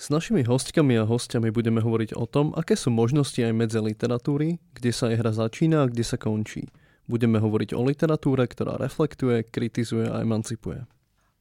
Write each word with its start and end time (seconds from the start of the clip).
S 0.00 0.08
našimi 0.08 0.40
hostkami 0.40 0.96
a 0.96 1.04
hostiami 1.04 1.52
budeme 1.52 1.84
hovoriť 1.84 2.16
o 2.16 2.24
tom, 2.24 2.56
aké 2.56 2.72
sú 2.72 2.88
možnosti 2.88 3.36
aj 3.36 3.52
medzi 3.52 3.76
literatúry, 3.84 4.56
kde 4.72 4.96
sa 4.96 5.12
jej 5.12 5.20
hra 5.20 5.28
začína 5.28 5.84
a 5.84 5.90
kde 5.92 6.00
sa 6.00 6.16
končí. 6.16 6.72
Budeme 7.04 7.36
hovoriť 7.36 7.76
o 7.76 7.84
literatúre, 7.84 8.48
ktorá 8.48 8.80
reflektuje, 8.80 9.44
kritizuje 9.44 10.08
a 10.08 10.24
emancipuje. 10.24 10.88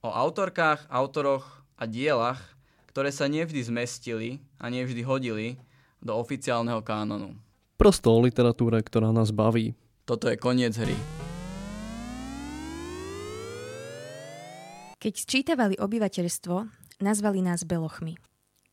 O 0.03 0.11
autorkách, 0.11 0.91
autoroch 0.91 1.63
a 1.79 1.87
dielach, 1.87 2.59
ktoré 2.91 3.15
sa 3.15 3.31
nevždy 3.31 3.63
zmestili 3.63 4.43
a 4.59 4.67
nevždy 4.67 5.07
hodili 5.07 5.55
do 6.03 6.19
oficiálneho 6.19 6.83
kánonu. 6.83 7.39
Prosto 7.79 8.11
o 8.11 8.19
literatúre, 8.19 8.83
ktorá 8.83 9.15
nás 9.15 9.31
baví. 9.31 9.71
Toto 10.03 10.27
je 10.27 10.35
koniec 10.35 10.75
hry. 10.75 10.99
Keď 14.99 15.13
sčítavali 15.15 15.79
obyvateľstvo, 15.79 16.55
nazvali 16.99 17.39
nás 17.39 17.63
belochmi. 17.63 18.28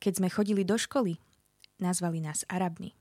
Keď 0.07 0.23
sme 0.23 0.31
chodili 0.31 0.63
do 0.63 0.79
školy, 0.79 1.19
nazvali 1.83 2.23
nás 2.23 2.47
Arabmi. 2.47 2.95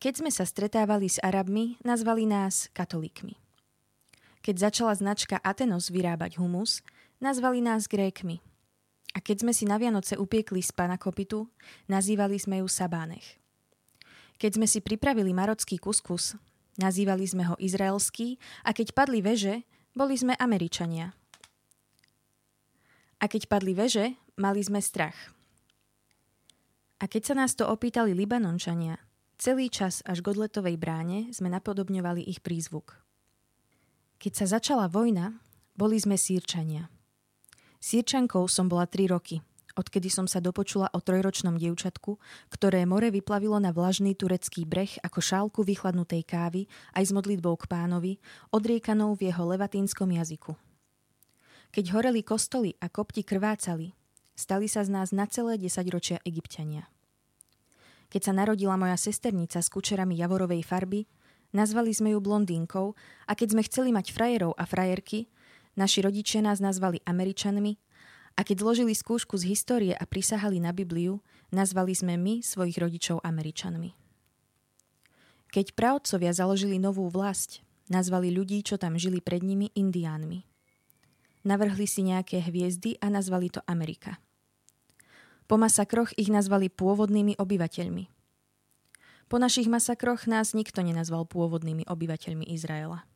Keď 0.00 0.24
sme 0.24 0.32
sa 0.32 0.48
stretávali 0.48 1.04
s 1.04 1.20
Arabmi, 1.20 1.76
nazvali 1.84 2.24
nás 2.24 2.72
katolíkmi. 2.72 3.36
Keď 4.40 4.56
začala 4.56 4.96
značka 4.96 5.36
Atenos 5.36 5.92
vyrábať 5.92 6.40
humus, 6.40 6.80
nazvali 7.20 7.60
nás 7.60 7.92
Grékmi. 7.92 8.40
A 9.12 9.20
keď 9.20 9.44
sme 9.44 9.52
si 9.52 9.68
na 9.68 9.76
Vianoce 9.76 10.16
upiekli 10.16 10.64
z 10.64 10.72
panakopitu, 10.72 11.44
nazývali 11.92 12.40
sme 12.40 12.64
ju 12.64 12.68
Sabánech. 12.72 13.36
Keď 14.40 14.56
sme 14.56 14.64
si 14.64 14.80
pripravili 14.80 15.36
marocký 15.36 15.76
kuskus, 15.76 16.40
nazývali 16.80 17.28
sme 17.28 17.52
ho 17.52 17.54
izraelský 17.60 18.40
a 18.64 18.72
keď 18.72 18.96
padli 18.96 19.20
veže, 19.20 19.60
boli 19.92 20.16
sme 20.16 20.40
Američania. 20.40 21.12
A 23.20 23.28
keď 23.28 23.44
padli 23.44 23.76
veže, 23.76 24.16
mali 24.40 24.64
sme 24.64 24.80
strach. 24.80 25.35
A 26.96 27.04
keď 27.04 27.22
sa 27.28 27.34
nás 27.36 27.52
to 27.52 27.68
opýtali 27.68 28.16
Libanončania, 28.16 28.96
celý 29.36 29.68
čas 29.68 30.00
až 30.08 30.24
k 30.24 30.32
odletovej 30.32 30.80
bráne 30.80 31.28
sme 31.28 31.52
napodobňovali 31.52 32.24
ich 32.24 32.40
prízvuk. 32.40 32.96
Keď 34.16 34.32
sa 34.32 34.46
začala 34.56 34.88
vojna, 34.88 35.36
boli 35.76 36.00
sme 36.00 36.16
sírčania. 36.16 36.88
Sírčankou 37.84 38.48
som 38.48 38.72
bola 38.72 38.88
3 38.88 39.12
roky, 39.12 39.44
odkedy 39.76 40.08
som 40.08 40.24
sa 40.24 40.40
dopočula 40.40 40.88
o 40.96 41.04
trojročnom 41.04 41.60
dievčatku, 41.60 42.16
ktoré 42.48 42.88
more 42.88 43.12
vyplavilo 43.12 43.60
na 43.60 43.76
vlažný 43.76 44.16
turecký 44.16 44.64
breh 44.64 44.96
ako 45.04 45.20
šálku 45.20 45.60
vychladnutej 45.68 46.24
kávy 46.24 46.64
aj 46.96 47.04
s 47.04 47.12
modlitbou 47.12 47.60
k 47.60 47.68
pánovi, 47.68 48.16
odriekanou 48.56 49.12
v 49.12 49.28
jeho 49.28 49.44
levatínskom 49.44 50.16
jazyku. 50.16 50.56
Keď 51.76 51.92
horeli 51.92 52.24
kostoly 52.24 52.72
a 52.80 52.88
kopti 52.88 53.20
krvácali, 53.20 53.92
Stali 54.36 54.68
sa 54.68 54.84
z 54.84 54.92
nás 54.92 55.16
na 55.16 55.24
celé 55.24 55.56
desaťročia 55.56 56.20
egyptiania. 56.28 56.92
Keď 58.16 58.32
sa 58.32 58.32
narodila 58.32 58.80
moja 58.80 58.96
sesternica 58.96 59.60
s 59.60 59.68
kučerami 59.68 60.16
javorovej 60.16 60.64
farby, 60.64 61.04
nazvali 61.52 61.92
sme 61.92 62.16
ju 62.16 62.18
blondínkou 62.24 62.96
a 63.28 63.32
keď 63.36 63.48
sme 63.52 63.62
chceli 63.68 63.92
mať 63.92 64.08
frajerov 64.08 64.56
a 64.56 64.64
frajerky, 64.64 65.28
naši 65.76 66.00
rodičia 66.00 66.40
nás 66.40 66.56
nazvali 66.56 67.04
Američanmi 67.04 67.76
a 68.32 68.40
keď 68.40 68.64
zložili 68.64 68.96
skúšku 68.96 69.36
z 69.36 69.52
histórie 69.52 69.92
a 69.92 70.00
prisahali 70.08 70.56
na 70.64 70.72
Bibliu, 70.72 71.20
nazvali 71.52 71.92
sme 71.92 72.16
my 72.16 72.40
svojich 72.40 72.80
rodičov 72.80 73.20
Američanmi. 73.20 73.92
Keď 75.52 75.76
pravcovia 75.76 76.32
založili 76.32 76.80
novú 76.80 77.12
vlast, 77.12 77.60
nazvali 77.92 78.32
ľudí, 78.32 78.64
čo 78.64 78.80
tam 78.80 78.96
žili 78.96 79.20
pred 79.20 79.44
nimi, 79.44 79.68
indiánmi. 79.76 80.40
Navrhli 81.44 81.84
si 81.84 82.00
nejaké 82.00 82.40
hviezdy 82.40 82.96
a 82.96 83.12
nazvali 83.12 83.52
to 83.52 83.60
Amerika. 83.68 84.16
Po 85.46 85.54
masakroch 85.54 86.10
ich 86.18 86.26
nazvali 86.26 86.66
pôvodnými 86.66 87.38
obyvateľmi. 87.38 88.10
Po 89.30 89.38
našich 89.38 89.70
masakroch 89.70 90.26
nás 90.26 90.54
nikto 90.58 90.82
nenazval 90.82 91.26
pôvodnými 91.26 91.86
obyvateľmi 91.86 92.50
Izraela. 92.50 93.06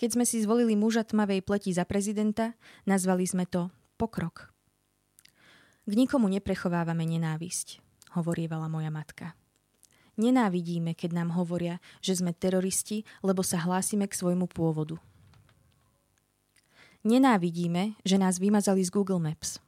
Keď 0.00 0.08
sme 0.16 0.24
si 0.24 0.40
zvolili 0.40 0.76
muža 0.76 1.04
tmavej 1.04 1.44
pleti 1.44 1.76
za 1.76 1.84
prezidenta, 1.84 2.56
nazvali 2.88 3.24
sme 3.28 3.44
to 3.44 3.68
pokrok. 4.00 4.52
K 5.84 5.92
nikomu 5.92 6.28
neprechovávame 6.32 7.04
nenávisť, 7.04 7.80
hovorievala 8.16 8.72
moja 8.72 8.88
matka. 8.88 9.36
Nenávidíme, 10.16 10.96
keď 10.96 11.20
nám 11.20 11.36
hovoria, 11.36 11.84
že 12.00 12.16
sme 12.16 12.32
teroristi, 12.32 13.04
lebo 13.20 13.44
sa 13.44 13.60
hlásime 13.60 14.08
k 14.08 14.16
svojmu 14.16 14.48
pôvodu. 14.48 14.96
Nenávidíme, 17.04 18.00
že 18.08 18.16
nás 18.16 18.40
vymazali 18.40 18.80
z 18.80 18.88
Google 18.88 19.20
Maps– 19.20 19.60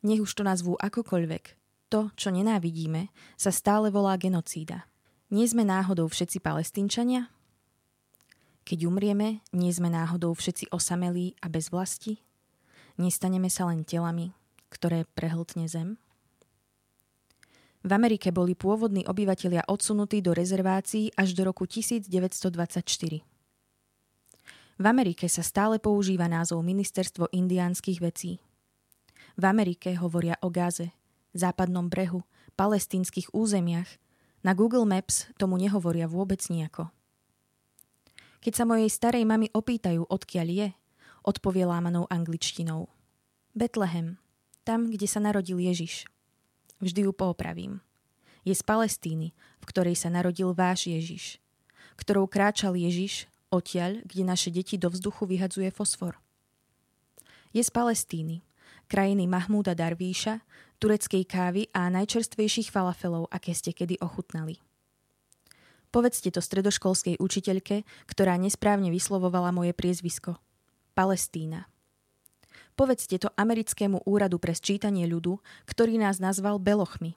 nech 0.00 0.20
už 0.20 0.32
to 0.32 0.42
nazvú 0.44 0.76
akokoľvek, 0.80 1.44
to, 1.90 2.08
čo 2.14 2.30
nenávidíme, 2.30 3.10
sa 3.34 3.50
stále 3.50 3.90
volá 3.90 4.14
genocída. 4.14 4.86
Nie 5.28 5.46
sme 5.46 5.66
náhodou 5.66 6.06
všetci 6.06 6.38
palestínčania? 6.38 7.30
Keď 8.62 8.86
umrieme, 8.86 9.42
nie 9.50 9.70
sme 9.74 9.90
náhodou 9.90 10.34
všetci 10.34 10.70
osamelí 10.70 11.34
a 11.42 11.50
bez 11.50 11.74
vlasti? 11.74 12.22
Nestaneme 12.94 13.50
sa 13.50 13.66
len 13.66 13.82
telami, 13.82 14.30
ktoré 14.70 15.06
prehltne 15.18 15.66
zem? 15.66 15.98
V 17.80 17.90
Amerike 17.90 18.28
boli 18.28 18.52
pôvodní 18.52 19.08
obyvatelia 19.08 19.64
odsunutí 19.64 20.20
do 20.20 20.36
rezervácií 20.36 21.10
až 21.16 21.32
do 21.32 21.48
roku 21.48 21.64
1924. 21.64 23.24
V 24.80 24.84
Amerike 24.84 25.26
sa 25.32 25.40
stále 25.40 25.80
používa 25.80 26.28
názov 26.28 26.60
Ministerstvo 26.62 27.32
indiánskych 27.32 27.98
vecí– 27.98 28.38
v 29.40 29.48
Amerike 29.48 29.96
hovoria 29.96 30.36
o 30.44 30.52
Gáze, 30.52 30.92
západnom 31.32 31.88
brehu, 31.88 32.20
palestínskych 32.60 33.32
územiach. 33.32 33.88
Na 34.44 34.52
Google 34.52 34.84
Maps 34.84 35.32
tomu 35.40 35.56
nehovoria 35.56 36.04
vôbec 36.04 36.40
nejako. 36.52 36.92
Keď 38.40 38.52
sa 38.56 38.64
mojej 38.64 38.88
starej 38.88 39.24
mamy 39.24 39.52
opýtajú, 39.52 40.04
odkiaľ 40.08 40.48
je, 40.48 40.68
odpovie 41.24 41.64
lámanou 41.64 42.08
angličtinou. 42.08 42.88
Betlehem, 43.52 44.16
tam, 44.64 44.88
kde 44.88 45.04
sa 45.04 45.20
narodil 45.20 45.60
Ježiš. 45.60 46.08
Vždy 46.80 47.08
ju 47.08 47.12
poopravím. 47.12 47.84
Je 48.44 48.56
z 48.56 48.64
Palestíny, 48.64 49.36
v 49.60 49.64
ktorej 49.68 49.96
sa 49.96 50.08
narodil 50.08 50.56
váš 50.56 50.88
Ježiš, 50.88 51.36
ktorou 52.00 52.24
kráčal 52.24 52.72
Ježiš 52.72 53.28
odtiaľ, 53.52 54.00
kde 54.08 54.24
naše 54.24 54.48
deti 54.48 54.80
do 54.80 54.88
vzduchu 54.88 55.28
vyhadzuje 55.28 55.68
fosfor. 55.68 56.16
Je 57.52 57.60
z 57.60 57.68
Palestíny, 57.68 58.40
krajiny 58.90 59.30
Mahmúda 59.30 59.78
Darvíša, 59.78 60.42
tureckej 60.82 61.22
kávy 61.22 61.70
a 61.70 61.86
najčerstvejších 61.94 62.74
falafelov, 62.74 63.30
aké 63.30 63.54
ste 63.54 63.70
kedy 63.70 64.02
ochutnali. 64.02 64.58
Povedzte 65.94 66.34
to 66.34 66.42
stredoškolskej 66.42 67.22
učiteľke, 67.22 67.86
ktorá 68.10 68.34
nesprávne 68.34 68.90
vyslovovala 68.90 69.54
moje 69.54 69.70
priezvisko. 69.70 70.42
Palestína. 70.98 71.70
Povedzte 72.74 73.18
to 73.22 73.30
americkému 73.38 74.02
úradu 74.06 74.42
pre 74.42 74.54
sčítanie 74.54 75.06
ľudu, 75.06 75.38
ktorý 75.70 75.98
nás 75.98 76.18
nazval 76.18 76.58
Belochmi. 76.58 77.14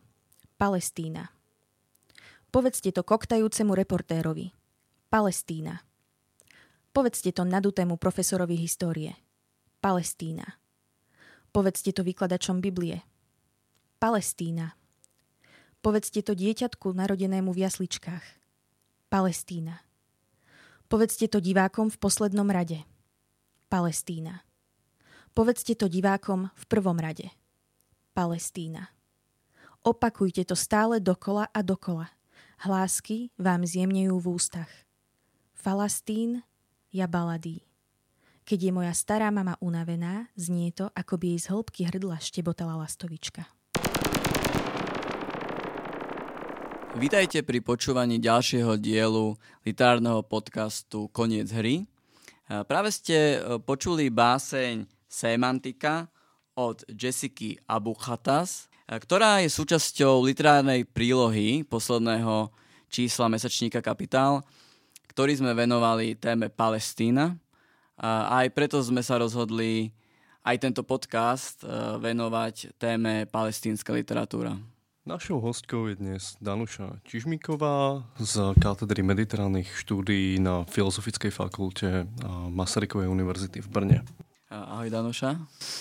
Palestína. 0.62 1.34
Povedzte 2.54 2.94
to 2.94 3.02
koktajúcemu 3.02 3.74
reportérovi. 3.74 4.54
Palestína. 5.10 5.82
Povedzte 6.94 7.34
to 7.34 7.46
nadutému 7.46 7.98
profesorovi 7.98 8.58
histórie. 8.58 9.18
Palestína. 9.82 10.63
Povedzte 11.54 11.94
to 11.94 12.02
vykladačom 12.02 12.66
Biblie. 12.66 13.06
Palestína. 14.02 14.74
Povedzte 15.86 16.26
to 16.26 16.34
dieťatku 16.34 16.98
narodenému 16.98 17.54
v 17.54 17.70
jasličkách. 17.70 18.26
Palestína. 19.14 19.86
Povedzte 20.90 21.30
to 21.30 21.38
divákom 21.38 21.94
v 21.94 21.98
poslednom 22.02 22.50
rade. 22.50 22.82
Palestína. 23.70 24.42
Povedzte 25.38 25.78
to 25.78 25.86
divákom 25.86 26.50
v 26.58 26.64
prvom 26.66 26.98
rade. 26.98 27.30
Palestína. 28.18 28.90
Opakujte 29.86 30.50
to 30.50 30.58
stále 30.58 30.98
dokola 30.98 31.54
a 31.54 31.62
dokola. 31.62 32.10
Hlásky 32.66 33.30
vám 33.38 33.62
zjemnejú 33.70 34.18
v 34.18 34.42
ústach. 34.42 34.74
Falastín, 35.54 36.42
ja 36.90 37.06
baladí. 37.06 37.62
Keď 38.44 38.60
je 38.60 38.72
moja 38.76 38.92
stará 38.92 39.32
mama 39.32 39.56
unavená, 39.64 40.28
znie 40.36 40.76
to, 40.76 40.92
ako 40.92 41.16
by 41.16 41.32
jej 41.32 41.40
z 41.40 41.48
hĺbky 41.48 41.82
hrdla 41.88 42.20
štebotala 42.20 42.76
lastovička. 42.76 43.48
Vítajte 47.00 47.40
pri 47.48 47.64
počúvaní 47.64 48.20
ďalšieho 48.20 48.76
dielu 48.76 49.40
literárneho 49.64 50.28
podcastu 50.28 51.08
Koniec 51.16 51.56
hry. 51.56 51.88
Práve 52.68 52.92
ste 52.92 53.40
e, 53.40 53.58
počuli 53.64 54.12
báseň 54.12 54.92
Semantika 55.08 56.12
od 56.60 56.84
Jessiky 56.92 57.56
Abuchatas, 57.64 58.68
e, 58.86 59.00
ktorá 59.00 59.40
je 59.40 59.56
súčasťou 59.56 60.20
literárnej 60.28 60.84
prílohy 60.84 61.64
posledného 61.64 62.52
čísla 62.92 63.32
mesačníka 63.32 63.80
Kapitál, 63.80 64.44
ktorý 65.08 65.40
sme 65.40 65.56
venovali 65.56 66.20
téme 66.20 66.52
Palestína. 66.52 67.40
A 68.00 68.42
aj 68.42 68.54
preto 68.58 68.82
sme 68.82 69.06
sa 69.06 69.22
rozhodli 69.22 69.94
aj 70.44 70.60
tento 70.60 70.82
podcast 70.82 71.62
e, 71.64 71.70
venovať 72.02 72.76
téme 72.76 73.30
palestínska 73.30 73.94
literatúra. 73.94 74.58
Našou 75.04 75.44
hostkou 75.44 75.92
je 75.92 76.00
dnes 76.00 76.40
Danuša 76.40 77.04
Čižmíková 77.04 78.08
z 78.24 78.56
katedry 78.56 79.04
mediterálnych 79.04 79.68
štúdií 79.76 80.40
na 80.40 80.64
Filozofickej 80.64 81.28
fakulte 81.28 82.08
Masarykovej 82.48 83.12
univerzity 83.12 83.60
v 83.60 83.68
Brne. 83.68 84.00
Ahoj 84.48 84.88
Danuša. 84.88 85.36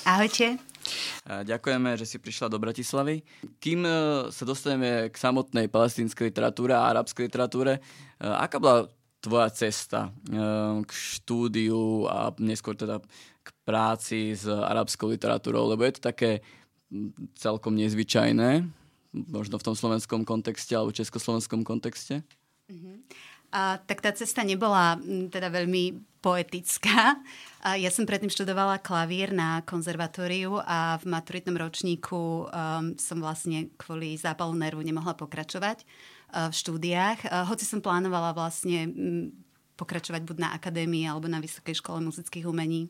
Ahojte. 0.09 0.59
Ďakujeme, 1.29 1.95
že 1.95 2.09
si 2.09 2.17
prišla 2.19 2.51
do 2.51 2.59
Bratislavy. 2.59 3.23
Kým 3.63 3.87
e, 3.87 3.93
sa 4.35 4.43
dostaneme 4.43 5.07
k 5.07 5.15
samotnej 5.15 5.71
palestínskej 5.71 6.35
literatúre 6.35 6.75
a 6.75 6.91
arabskej 6.91 7.31
literatúre, 7.31 7.79
e, 7.79 7.81
aká 8.27 8.59
bola 8.59 8.91
tvoja 9.23 9.49
cesta 9.55 10.11
e, 10.27 10.41
k 10.83 10.91
štúdiu 10.91 12.11
a 12.11 12.35
neskôr 12.43 12.75
teda 12.75 12.99
k 13.43 13.49
práci 13.63 14.35
s 14.35 14.51
arabskou 14.51 15.15
literatúrou? 15.15 15.71
Lebo 15.71 15.87
je 15.87 15.95
to 15.97 16.03
také 16.11 16.43
celkom 17.39 17.79
nezvyčajné 17.79 18.67
možno 19.13 19.61
v 19.61 19.67
tom 19.67 19.77
slovenskom 19.77 20.25
kontexte 20.25 20.73
alebo 20.75 20.93
československom 20.93 21.63
kontexte? 21.63 22.25
Uh-huh. 22.69 22.97
A, 23.53 23.77
tak 23.85 24.01
tá 24.01 24.11
cesta 24.17 24.41
nebola 24.41 24.97
teda 25.29 25.53
veľmi 25.53 26.01
poetická. 26.25 27.21
A 27.61 27.77
ja 27.77 27.93
som 27.93 28.09
predtým 28.09 28.33
študovala 28.33 28.81
klavír 28.81 29.37
na 29.37 29.61
konzervatóriu 29.69 30.57
a 30.65 30.97
v 30.97 31.05
maturitnom 31.13 31.61
ročníku 31.61 32.49
um, 32.49 32.97
som 32.97 33.19
vlastne 33.21 33.69
kvôli 33.77 34.17
zápalu 34.17 34.57
nervu 34.57 34.81
nemohla 34.81 35.13
pokračovať 35.13 35.85
v 36.33 36.55
štúdiách. 36.57 37.29
Uh, 37.29 37.45
hoci 37.45 37.69
som 37.69 37.85
plánovala 37.85 38.33
vlastne 38.33 38.89
um, 38.89 39.29
pokračovať 39.77 40.25
buď 40.25 40.37
na 40.41 40.49
akadémii 40.57 41.05
alebo 41.05 41.29
na 41.29 41.43
Vysokej 41.43 41.81
škole 41.85 42.01
muzických 42.01 42.49
umení. 42.49 42.89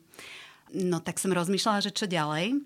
No 0.71 1.03
tak 1.03 1.19
som 1.19 1.35
rozmýšľala, 1.35 1.83
že 1.83 1.91
čo 1.91 2.07
ďalej. 2.07 2.63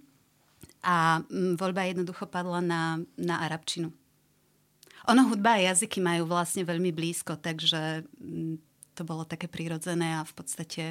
A 0.86 1.26
mm, 1.26 1.58
voľba 1.58 1.90
jednoducho 1.90 2.30
padla 2.30 2.62
na, 2.62 3.02
na 3.18 3.42
arabčinu. 3.42 3.90
Ono 5.08 5.22
hudba 5.32 5.56
a 5.56 5.72
jazyky 5.72 6.04
majú 6.04 6.28
vlastne 6.28 6.68
veľmi 6.68 6.92
blízko, 6.92 7.40
takže 7.40 8.04
mm, 8.20 8.60
to 8.94 9.02
bolo 9.08 9.24
také 9.24 9.48
prirodzené 9.48 10.20
a 10.20 10.28
v 10.28 10.34
podstate 10.36 10.84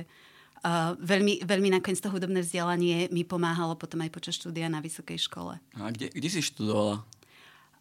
uh, 0.65 0.97
veľmi, 0.99 1.45
veľmi 1.45 1.69
nakoniec 1.75 2.01
to 2.01 2.09
hudobné 2.09 2.41
vzdelanie 2.41 3.13
mi 3.13 3.27
pomáhalo 3.27 3.77
potom 3.77 4.01
aj 4.03 4.11
počas 4.15 4.39
štúdia 4.41 4.73
na 4.73 4.81
vysokej 4.81 5.21
škole. 5.21 5.61
A 5.77 5.91
kde, 5.93 6.09
kde 6.11 6.29
si 6.31 6.41
študovala? 6.41 7.05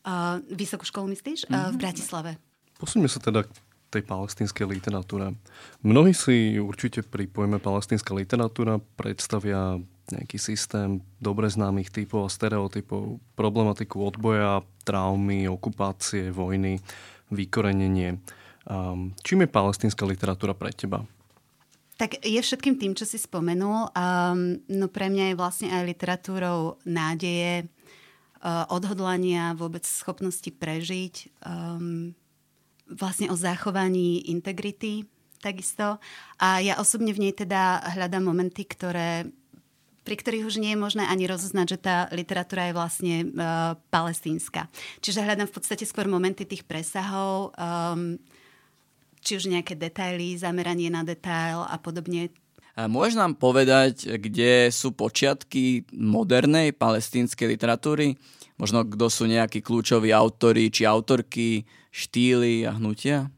Uh, 0.05 0.37
vysokú 0.53 0.85
školu 0.85 1.09
myslíš? 1.17 1.49
Mm-hmm. 1.49 1.65
Uh, 1.65 1.73
v 1.73 1.77
Bratislave. 1.81 2.31
Posuňme 2.77 3.09
sa 3.09 3.17
teda 3.17 3.41
k 3.41 3.49
tej 3.89 4.03
palestínskej 4.05 4.69
literatúre. 4.69 5.33
Mnohí 5.81 6.13
si 6.13 6.61
určite 6.61 7.01
pri 7.01 7.25
pojme 7.25 7.57
palestínska 7.57 8.13
literatúra 8.13 8.77
predstavia 8.99 9.81
nejaký 10.11 10.37
systém 10.37 11.01
dobre 11.17 11.49
známych 11.49 11.89
typov 11.89 12.29
a 12.29 12.33
stereotypov, 12.33 13.17
problematiku 13.33 14.05
odboja, 14.05 14.61
traumy, 14.85 15.49
okupácie, 15.49 16.29
vojny, 16.29 16.77
vykorenenie. 17.33 18.21
Um, 18.69 19.17
čím 19.25 19.45
je 19.45 19.49
palestínska 19.49 20.05
literatúra 20.05 20.53
pre 20.53 20.69
teba? 20.73 21.01
Tak 21.95 22.27
je 22.27 22.37
všetkým 22.37 22.75
tým, 22.75 22.93
čo 22.93 23.07
si 23.07 23.15
spomenul. 23.15 23.89
Um, 23.95 24.59
no 24.67 24.91
pre 24.91 25.07
mňa 25.07 25.31
je 25.31 25.39
vlastne 25.39 25.67
aj 25.71 25.87
literatúrou 25.87 26.77
nádeje, 26.83 27.71
odhodlania, 28.45 29.57
vôbec 29.57 29.81
schopnosti 29.81 30.47
prežiť, 30.53 31.33
um, 31.41 32.13
vlastne 32.85 33.33
o 33.33 33.35
zachovaní 33.35 34.29
integrity 34.29 35.09
takisto. 35.41 35.97
A 36.37 36.61
ja 36.61 36.77
osobne 36.77 37.13
v 37.13 37.29
nej 37.29 37.33
teda 37.33 37.81
hľadám 37.97 38.25
momenty, 38.25 38.65
ktoré 38.65 39.29
pri 40.05 40.21
ktorých 40.21 40.45
už 40.45 40.61
nie 40.61 40.77
je 40.77 40.83
možné 40.85 41.03
ani 41.09 41.25
rozoznať, 41.25 41.65
že 41.65 41.79
tá 41.81 42.05
literatúra 42.13 42.69
je 42.69 42.77
vlastne 42.77 43.15
uh, 43.25 43.73
palestínska. 43.89 44.69
Čiže 45.01 45.25
hľadám 45.25 45.49
v 45.49 45.55
podstate 45.57 45.81
skôr 45.81 46.05
momenty 46.05 46.45
tých 46.45 46.61
presahov, 46.61 47.57
um, 47.57 48.21
či 49.25 49.41
už 49.41 49.49
nejaké 49.49 49.73
detaily, 49.73 50.37
zameranie 50.37 50.93
na 50.93 51.01
detail 51.01 51.65
a 51.65 51.81
podobne. 51.81 52.29
Môžeš 52.75 53.15
nám 53.15 53.39
povedať, 53.39 54.19
kde 54.19 54.67
sú 54.67 54.91
počiatky 54.91 55.87
modernej 55.95 56.75
palestínskej 56.75 57.55
literatúry? 57.55 58.19
Možno 58.59 58.83
kto 58.83 59.07
sú 59.07 59.31
nejakí 59.31 59.63
kľúčoví 59.63 60.11
autory 60.11 60.67
či 60.67 60.83
autorky, 60.83 61.63
štýly 61.95 62.67
a 62.67 62.75
hnutia? 62.75 63.31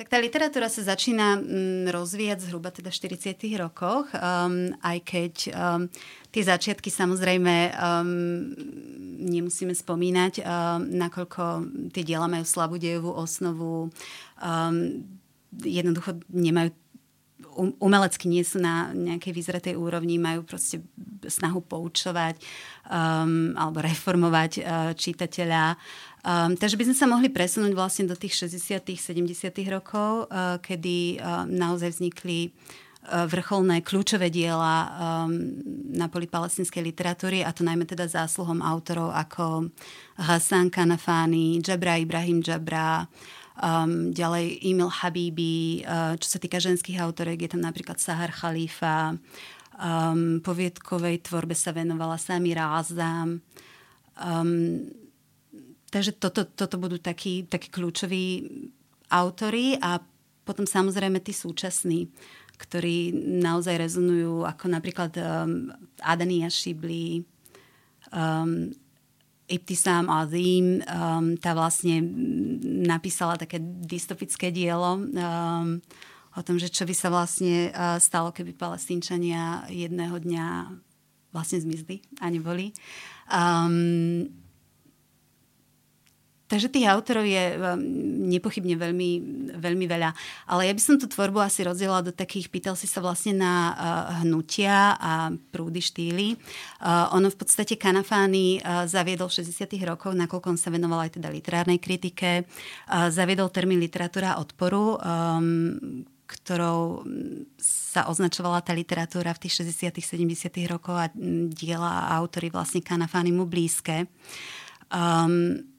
Tak 0.00 0.08
tá 0.08 0.16
literatúra 0.16 0.72
sa 0.72 0.80
začína 0.80 1.36
mm, 1.36 1.92
rozvíjať 1.92 2.48
zhruba 2.48 2.72
teda 2.72 2.88
v 2.88 3.20
40. 3.20 3.36
rokoch, 3.60 4.08
um, 4.16 4.72
aj 4.80 4.98
keď 5.04 5.34
um, 5.52 5.92
tie 6.32 6.40
začiatky 6.40 6.88
samozrejme 6.88 7.68
um, 7.76 8.08
nemusíme 9.28 9.76
spomínať, 9.76 10.40
um, 10.40 10.88
nakoľko 10.88 11.68
tie 11.92 12.00
diela 12.00 12.32
majú 12.32 12.48
slabú 12.48 12.80
dejovú 12.80 13.12
osnovu, 13.12 13.92
um, 14.40 15.04
jednoducho 15.52 16.16
nemajú 16.32 16.72
umelecky 17.56 18.30
nie 18.30 18.44
sú 18.46 18.62
na 18.62 18.92
nejakej 18.94 19.32
vyzretej 19.32 19.74
úrovni, 19.76 20.16
majú 20.16 20.46
proste 20.46 20.80
snahu 21.26 21.60
poučovať 21.60 22.40
um, 22.88 23.52
alebo 23.56 23.84
reformovať 23.84 24.52
uh, 24.60 24.64
čitateľa. 24.96 25.76
Um, 26.20 26.56
takže 26.56 26.76
by 26.76 26.84
sme 26.90 26.96
sa 26.96 27.06
mohli 27.08 27.28
presunúť 27.32 27.72
vlastne 27.72 28.04
do 28.08 28.16
tých 28.16 28.36
60 28.36 28.84
70 28.84 29.24
rokov, 29.72 30.28
uh, 30.28 30.60
kedy 30.60 31.16
uh, 31.16 31.48
naozaj 31.48 31.96
vznikli 31.96 32.52
uh, 32.52 33.24
vrcholné 33.24 33.80
kľúčové 33.80 34.28
diela 34.28 34.76
um, 34.84 35.32
na 35.96 36.12
poli 36.12 36.28
palestinskej 36.28 36.84
literatúry 36.84 37.40
a 37.40 37.50
to 37.56 37.64
najmä 37.64 37.88
teda 37.88 38.04
zásluhom 38.04 38.60
autorov 38.60 39.16
ako 39.16 39.72
Hassan 40.20 40.68
Kanafani, 40.68 41.64
Jabra 41.64 41.96
Ibrahim 41.96 42.44
Jabra, 42.44 43.08
um, 43.60 44.10
ďalej 44.10 44.64
Emil 44.64 44.90
Habibi, 44.90 45.84
uh, 45.84 46.16
čo 46.16 46.36
sa 46.36 46.38
týka 46.42 46.58
ženských 46.58 46.98
autorek, 46.98 47.44
je 47.44 47.52
tam 47.52 47.62
napríklad 47.62 48.00
Sahar 48.00 48.32
Khalifa, 48.32 49.14
um, 49.76 50.40
poviedkovej 50.40 51.28
tvorbe 51.28 51.54
sa 51.54 51.76
venovala 51.76 52.16
Samira 52.16 52.74
Azam, 52.80 53.44
um, 54.18 54.88
Takže 55.90 56.22
toto, 56.22 56.46
toto 56.46 56.78
budú 56.78 57.02
takí, 57.02 57.50
takí 57.50 57.66
kľúčoví 57.66 58.46
autory 59.10 59.74
a 59.82 59.98
potom 60.46 60.62
samozrejme 60.62 61.18
tí 61.18 61.34
súčasní, 61.34 62.06
ktorí 62.54 63.10
naozaj 63.42 63.74
rezonujú, 63.74 64.46
ako 64.46 64.64
napríklad 64.70 65.12
um, 65.18 65.74
Adania 65.98 66.46
Shibli, 66.46 67.26
um, 68.14 68.70
Ibtisam 69.50 70.06
Azim, 70.06 70.78
um, 70.86 71.34
tá 71.34 71.50
vlastne 71.58 71.98
napísala 72.86 73.34
také 73.34 73.58
dystopické 73.58 74.54
dielo 74.54 75.02
um, 75.02 75.82
o 76.38 76.40
tom, 76.46 76.54
že 76.54 76.70
čo 76.70 76.86
by 76.86 76.94
sa 76.94 77.10
vlastne 77.10 77.74
uh, 77.74 77.98
stalo, 77.98 78.30
keby 78.30 78.54
palestínčania 78.54 79.66
jedného 79.66 80.22
dňa 80.22 80.46
vlastne 81.34 81.58
zmizli 81.58 81.98
a 82.22 82.30
neboli. 82.30 82.70
Um, 83.26 84.30
Takže 86.50 86.66
tých 86.66 86.90
autorov 86.90 87.22
je 87.22 87.54
um, 87.54 87.78
nepochybne 88.26 88.74
veľmi, 88.74 89.10
veľmi 89.54 89.86
veľa. 89.86 90.10
Ale 90.50 90.66
ja 90.66 90.74
by 90.74 90.82
som 90.82 90.98
tú 90.98 91.06
tvorbu 91.06 91.38
asi 91.38 91.62
rozdiela 91.62 92.02
do 92.02 92.10
takých, 92.10 92.50
pýtal 92.50 92.74
si 92.74 92.90
sa 92.90 92.98
vlastne 92.98 93.38
na 93.38 93.54
uh, 93.70 93.74
hnutia 94.26 94.98
a 94.98 95.30
prúdy 95.54 95.78
štýly. 95.78 96.34
Uh, 96.82 97.06
ono 97.14 97.30
v 97.30 97.38
podstate 97.38 97.78
Kanafány 97.78 98.58
uh, 98.58 98.82
zaviedol 98.90 99.30
v 99.30 99.46
60 99.46 99.78
rokoch, 99.86 100.10
nakoľko 100.10 100.50
on 100.50 100.58
sa 100.58 100.74
venoval 100.74 101.06
aj 101.06 101.22
teda 101.22 101.30
literárnej 101.30 101.78
kritike, 101.78 102.42
uh, 102.42 103.06
zaviedol 103.14 103.54
termín 103.54 103.78
literatúra 103.78 104.42
odporu, 104.42 104.98
um, 104.98 106.02
ktorou 106.26 107.06
sa 107.62 108.10
označovala 108.10 108.62
tá 108.66 108.74
literatúra 108.74 109.30
v 109.38 109.46
tých 109.46 109.62
60 109.62 110.02
70 110.02 110.50
rokoch 110.66 110.98
a 110.98 111.06
diela 111.54 112.10
a 112.10 112.18
autory 112.18 112.50
vlastne 112.50 112.82
Kanafány 112.82 113.30
mu 113.30 113.46
blízke. 113.46 114.10
Um, 114.90 115.69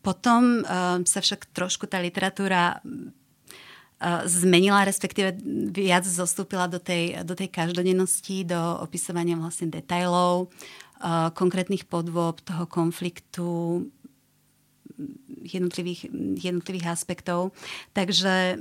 potom 0.00 0.62
uh, 0.62 1.00
sa 1.04 1.18
však 1.20 1.50
trošku 1.50 1.90
tá 1.90 1.98
literatúra 1.98 2.78
uh, 2.80 4.22
zmenila, 4.24 4.86
respektíve 4.86 5.36
viac 5.74 6.06
zostúpila 6.06 6.70
do 6.70 6.78
tej, 6.78 7.24
do 7.26 7.34
tej 7.34 7.50
každodennosti, 7.50 8.46
do 8.46 8.60
opisovania 8.80 9.34
vlastne 9.36 9.68
detajlov, 9.68 10.48
uh, 10.48 11.30
konkrétnych 11.34 11.84
podôb 11.88 12.40
toho 12.42 12.64
konfliktu, 12.70 13.86
jednotlivých, 15.42 16.08
jednotlivých 16.38 16.86
aspektov. 16.86 17.50
Takže 17.92 18.58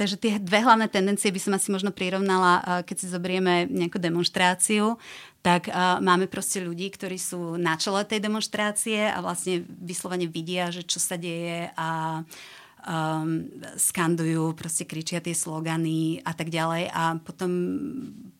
Takže 0.00 0.16
tie 0.16 0.40
dve 0.40 0.64
hlavné 0.64 0.88
tendencie 0.88 1.28
by 1.28 1.36
som 1.36 1.52
asi 1.52 1.68
možno 1.68 1.92
prirovnala, 1.92 2.80
keď 2.88 2.96
si 3.04 3.12
zoberieme 3.12 3.68
nejakú 3.68 4.00
demonstráciu, 4.00 4.96
tak 5.44 5.68
máme 6.00 6.24
proste 6.24 6.64
ľudí, 6.64 6.88
ktorí 6.88 7.20
sú 7.20 7.60
na 7.60 7.76
čele 7.76 8.08
tej 8.08 8.24
demonstrácie 8.24 9.12
a 9.12 9.20
vlastne 9.20 9.60
vyslovene 9.68 10.24
vidia, 10.24 10.72
že 10.72 10.88
čo 10.88 10.96
sa 10.96 11.20
deje 11.20 11.68
a 11.76 12.20
um, 12.88 13.44
skandujú, 13.76 14.56
proste 14.56 14.88
kričia 14.88 15.20
tie 15.20 15.36
slogany 15.36 16.24
a 16.24 16.32
tak 16.32 16.48
ďalej. 16.48 16.88
A 16.96 17.20
potom, 17.20 17.50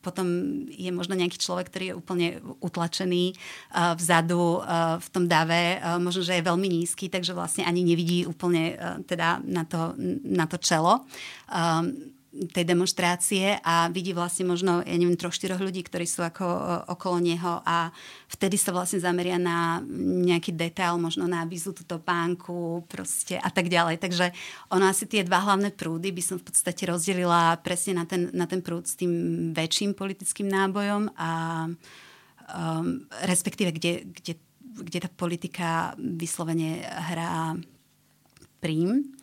potom 0.01 0.27
je 0.69 0.91
možno 0.93 1.17
nejaký 1.17 1.37
človek, 1.37 1.69
ktorý 1.69 1.85
je 1.93 1.99
úplne 1.99 2.29
utlačený 2.65 3.37
uh, 3.37 3.95
vzadu 3.97 4.61
uh, 4.61 4.97
v 4.97 5.09
tom 5.13 5.25
dave, 5.29 5.77
uh, 5.79 6.01
možno, 6.01 6.25
že 6.25 6.41
je 6.41 6.49
veľmi 6.49 6.69
nízky, 6.69 7.13
takže 7.13 7.37
vlastne 7.37 7.69
ani 7.69 7.85
nevidí 7.85 8.25
úplne 8.25 8.77
uh, 8.77 8.99
teda 9.05 9.45
na 9.45 9.65
to, 9.69 9.95
na 10.25 10.49
to 10.49 10.57
čelo. 10.57 11.05
Um, 11.53 12.17
tej 12.31 12.63
demonstrácie 12.63 13.59
a 13.59 13.91
vidí 13.91 14.15
vlastne 14.15 14.47
možno, 14.47 14.87
ja 14.87 14.95
neviem, 14.95 15.19
troch, 15.19 15.35
štyroch 15.35 15.59
ľudí, 15.59 15.83
ktorí 15.83 16.07
sú 16.07 16.23
ako 16.23 16.47
okolo 16.87 17.19
neho 17.19 17.59
a 17.67 17.91
vtedy 18.31 18.55
sa 18.55 18.71
vlastne 18.71 19.03
zameria 19.03 19.35
na 19.35 19.83
nejaký 20.23 20.55
detail, 20.55 20.95
možno 20.95 21.27
na 21.27 21.43
vizu 21.43 21.75
túto 21.75 21.99
pánku 21.99 22.87
proste 22.87 23.35
a 23.35 23.51
tak 23.51 23.67
ďalej. 23.67 23.99
Takže 23.99 24.31
ono 24.71 24.87
asi 24.87 25.11
tie 25.11 25.27
dva 25.27 25.43
hlavné 25.43 25.75
prúdy 25.75 26.15
by 26.15 26.23
som 26.23 26.39
v 26.39 26.47
podstate 26.47 26.87
rozdelila 26.87 27.59
presne 27.67 27.99
na 27.99 28.07
ten, 28.07 28.31
na 28.31 28.47
ten 28.47 28.63
prúd 28.63 28.87
s 28.87 28.95
tým 28.95 29.11
väčším 29.51 29.99
politickým 29.99 30.47
nábojom 30.47 31.11
a 31.19 31.31
um, 31.67 33.11
respektíve 33.27 33.75
kde, 33.75 34.07
kde, 34.07 34.39
kde 34.87 34.99
tá 35.03 35.11
politika 35.11 35.99
vyslovene 35.99 36.87
hrá 37.11 37.59
prím. 38.63 39.19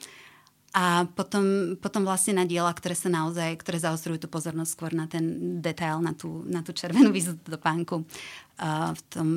A 0.78 1.10
potom, 1.10 1.74
potom 1.82 2.06
vlastne 2.06 2.38
na 2.38 2.46
diela, 2.46 2.70
ktoré 2.70 2.94
sa 2.94 3.10
naozaj, 3.10 3.58
ktoré 3.66 3.82
zaostrujú 3.82 4.22
tú 4.22 4.28
pozornosť 4.30 4.72
skôr 4.78 4.94
na 4.94 5.10
ten 5.10 5.58
detail, 5.58 5.98
na 6.06 6.14
tú, 6.14 6.46
na 6.46 6.62
tú 6.62 6.70
červenú 6.70 7.10
vizu 7.10 7.34
do 7.42 7.58
pánku 7.58 8.06
uh, 8.06 8.94
v 8.94 9.02
tom 9.10 9.30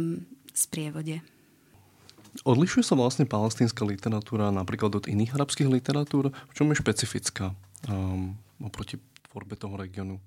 sprievode. 0.52 1.24
Odlišuje 2.44 2.84
sa 2.84 2.92
vlastne 2.92 3.24
palestínska 3.24 3.88
literatúra 3.88 4.52
napríklad 4.52 5.00
od 5.00 5.08
iných 5.08 5.32
arabských 5.32 5.72
literatúr? 5.72 6.28
V 6.28 6.52
čom 6.52 6.68
je 6.70 6.76
špecifická 6.76 7.56
um, 7.88 8.36
oproti 8.60 9.00
tvorbe 9.32 9.56
toho 9.56 9.80
regiónu? 9.80 10.20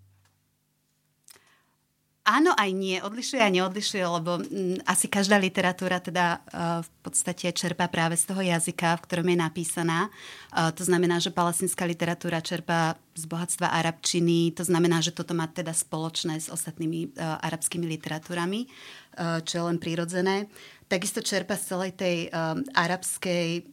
Áno, 2.23 2.55
aj 2.55 2.71
nie. 2.71 3.03
Odlišuje 3.03 3.43
a 3.43 3.51
neodlišuje, 3.51 3.99
lebo 3.99 4.39
m, 4.39 4.47
mm, 4.47 4.77
asi 4.87 5.11
každá 5.11 5.35
literatúra 5.35 5.99
teda 5.99 6.39
uh, 6.39 6.79
v 6.79 6.89
podstate 7.03 7.51
čerpá 7.51 7.91
práve 7.91 8.15
z 8.15 8.31
toho 8.31 8.39
jazyka, 8.39 8.95
v 8.95 9.03
ktorom 9.03 9.27
je 9.27 9.37
napísaná. 9.43 10.07
Uh, 10.55 10.71
to 10.71 10.87
znamená, 10.87 11.19
že 11.19 11.35
palestinská 11.35 11.83
literatúra 11.83 12.39
čerpá 12.39 12.95
z 13.11 13.27
bohatstva 13.27 13.75
arabčiny. 13.75 14.55
To 14.55 14.63
znamená, 14.63 15.03
že 15.03 15.11
toto 15.11 15.35
má 15.35 15.51
teda 15.51 15.75
spoločné 15.75 16.39
s 16.39 16.47
ostatnými 16.47 17.11
uh, 17.11 17.43
arabskými 17.43 17.83
literatúrami, 17.91 18.71
uh, 18.71 19.43
čo 19.43 19.59
je 19.59 19.63
len 19.67 19.75
prirodzené. 19.75 20.47
Takisto 20.87 21.19
čerpa 21.19 21.59
z 21.59 21.75
celej 21.75 21.91
tej 21.99 22.31
uh, 22.31 22.55
arabskej 22.71 23.67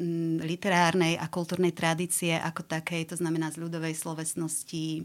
um, 0.00 0.40
literárnej 0.40 1.20
a 1.20 1.28
kultúrnej 1.28 1.76
tradície 1.76 2.32
ako 2.32 2.64
takej, 2.64 3.12
to 3.12 3.20
znamená 3.20 3.52
z 3.52 3.60
ľudovej 3.60 3.92
slovesnosti, 3.92 5.04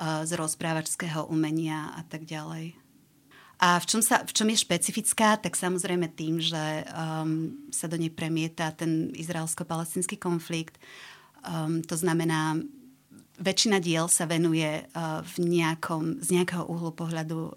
z 0.00 0.30
rozprávačského 0.32 1.28
umenia 1.28 1.92
a 1.92 2.02
tak 2.08 2.24
ďalej. 2.24 2.76
A 3.62 3.78
v 3.78 3.86
čom, 3.86 4.02
sa, 4.02 4.26
v 4.26 4.32
čom 4.34 4.50
je 4.50 4.58
špecifická, 4.58 5.38
tak 5.38 5.54
samozrejme 5.54 6.10
tým, 6.18 6.42
že 6.42 6.82
um, 6.82 7.54
sa 7.70 7.86
do 7.86 7.94
nej 7.94 8.10
premieta 8.10 8.74
ten 8.74 9.14
izraelsko-palestinský 9.14 10.18
konflikt. 10.18 10.82
Um, 11.46 11.78
to 11.86 11.94
znamená, 11.94 12.58
väčšina 13.38 13.78
diel 13.78 14.10
sa 14.10 14.26
venuje 14.26 14.66
uh, 14.66 15.22
v 15.22 15.46
nejakom, 15.46 16.18
z 16.18 16.42
nejakého 16.42 16.66
uhlu 16.66 16.90
pohľadu 16.90 17.38
um, 17.38 17.52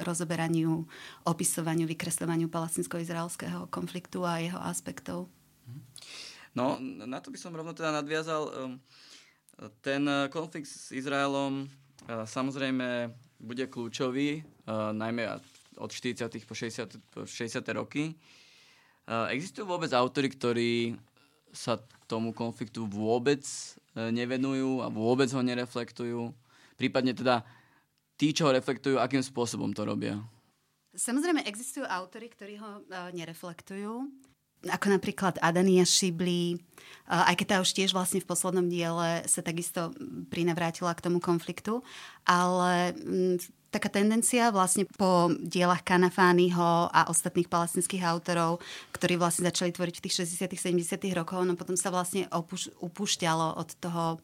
rozoberaniu, 0.00 0.88
opisovaniu, 1.28 1.84
vykresľovaniu 1.92 2.48
palestinsko-izraelského 2.48 3.68
konfliktu 3.68 4.24
a 4.24 4.40
jeho 4.40 4.60
aspektov. 4.64 5.28
No, 6.56 6.80
na 6.80 7.20
to 7.20 7.28
by 7.28 7.36
som 7.36 7.52
rovno 7.52 7.76
teda 7.76 7.92
nadviazal. 7.92 8.48
Um, 8.48 8.80
ten 9.80 10.08
eh, 10.08 10.28
konflikt 10.28 10.66
s 10.66 10.90
Izraelom 10.90 11.64
eh, 11.64 12.24
samozrejme 12.26 13.12
bude 13.38 13.64
kľúčový, 13.68 14.40
eh, 14.40 14.44
najmä 14.92 15.28
od 15.76 15.90
40. 15.90 16.30
po 16.46 16.54
60. 16.54 17.02
Po 17.10 17.26
60. 17.26 17.58
roky. 17.74 18.14
Existujú 19.04 19.68
vôbec 19.68 19.92
autory, 19.92 20.32
ktorí 20.32 20.72
sa 21.52 21.76
tomu 22.08 22.32
konfliktu 22.32 22.88
vôbec 22.88 23.44
nevenujú 23.92 24.80
a 24.80 24.88
vôbec 24.88 25.28
ho 25.28 25.44
nereflektujú? 25.44 26.32
Prípadne 26.80 27.12
teda 27.12 27.44
tí, 28.16 28.32
čo 28.32 28.48
ho 28.48 28.56
reflektujú, 28.56 28.96
akým 28.96 29.20
spôsobom 29.20 29.76
to 29.76 29.84
robia? 29.84 30.16
Samozrejme, 30.96 31.44
existujú 31.44 31.84
autory, 31.84 32.32
ktorí 32.32 32.56
ho 32.56 32.80
nereflektujú 33.12 34.08
ako 34.70 34.86
napríklad 34.92 35.40
Adania 35.40 35.84
Šibli, 35.84 36.60
aj 37.04 37.36
keď 37.36 37.46
tá 37.46 37.56
už 37.60 37.70
tiež 37.76 37.90
vlastne 37.92 38.24
v 38.24 38.28
poslednom 38.28 38.64
diele 38.64 39.24
sa 39.28 39.44
takisto 39.44 39.92
prinavrátila 40.32 40.96
k 40.96 41.04
tomu 41.04 41.20
konfliktu, 41.20 41.84
ale 42.24 42.96
mm, 42.96 43.36
taká 43.68 43.92
tendencia 43.92 44.48
vlastne 44.48 44.88
po 44.88 45.28
dielach 45.42 45.84
Kanafányho 45.84 46.88
a 46.88 47.10
ostatných 47.12 47.50
palestinských 47.50 48.06
autorov, 48.08 48.64
ktorí 48.96 49.20
vlastne 49.20 49.50
začali 49.50 49.74
tvoriť 49.74 49.94
v 50.00 50.04
tých 50.08 50.16
60 50.24 50.80
70 50.80 51.18
rokoch, 51.18 51.44
no 51.44 51.58
potom 51.58 51.76
sa 51.76 51.92
vlastne 51.92 52.24
opuš- 52.32 52.72
upúšťalo 52.80 53.60
od 53.60 53.68
toho 53.82 54.22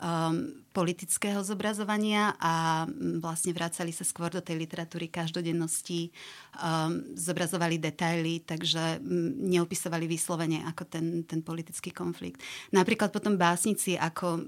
um, 0.00 0.64
politického 0.72 1.40
zobrazovania 1.40 2.36
a 2.36 2.84
mm, 2.84 3.24
vlastne 3.24 3.56
vracali 3.56 3.92
sa 3.96 4.04
skôr 4.04 4.28
do 4.28 4.44
tej 4.44 4.60
literatúry 4.60 5.08
každodennosti, 5.08 6.12
um, 6.60 7.16
zobrazovali 7.16 7.80
detaily, 7.80 8.44
takže 8.44 9.00
um, 9.00 9.32
neopisovali 9.48 10.04
vyslovene 10.04 10.64
ako 10.68 10.82
ten, 10.84 11.24
ten 11.24 11.40
politický 11.40 11.92
konflikt. 11.96 12.44
Napríklad 12.76 13.08
potom 13.08 13.40
básnici 13.40 13.96
ako 13.96 14.36
um, 14.36 14.44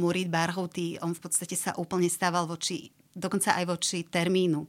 Murid 0.00 0.32
Barhouti, 0.32 0.96
on 1.04 1.12
v 1.12 1.20
podstate 1.20 1.56
sa 1.56 1.76
úplne 1.76 2.08
stával 2.08 2.48
voči, 2.48 2.88
dokonca 3.12 3.52
aj 3.60 3.64
voči 3.68 4.08
termínu 4.08 4.64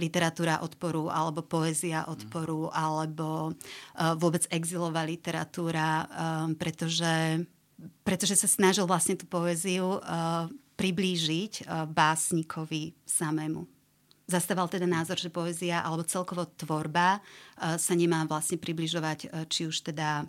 literatúra 0.00 0.64
odporu 0.64 1.12
alebo 1.12 1.44
poézia 1.44 2.08
odporu 2.08 2.72
alebo 2.72 3.52
uh, 3.52 4.16
vôbec 4.16 4.48
exilová 4.48 5.04
literatúra, 5.04 6.08
um, 6.08 6.56
pretože 6.56 7.44
pretože 8.02 8.38
sa 8.38 8.48
snažil 8.50 8.86
vlastne 8.86 9.18
tú 9.18 9.26
poéziu 9.26 9.98
uh, 9.98 10.46
priblížiť 10.78 11.66
uh, 11.66 11.86
básnikovi 11.86 12.94
samému. 13.06 13.66
Zastával 14.26 14.70
teda 14.70 14.86
názor, 14.86 15.18
že 15.18 15.34
poézia 15.34 15.82
alebo 15.82 16.06
celkovo 16.06 16.46
tvorba 16.46 17.18
uh, 17.18 17.76
sa 17.76 17.92
nemá 17.94 18.22
vlastne 18.24 18.56
približovať 18.58 19.18
uh, 19.28 19.44
či 19.50 19.66
už 19.66 19.92
teda 19.92 20.26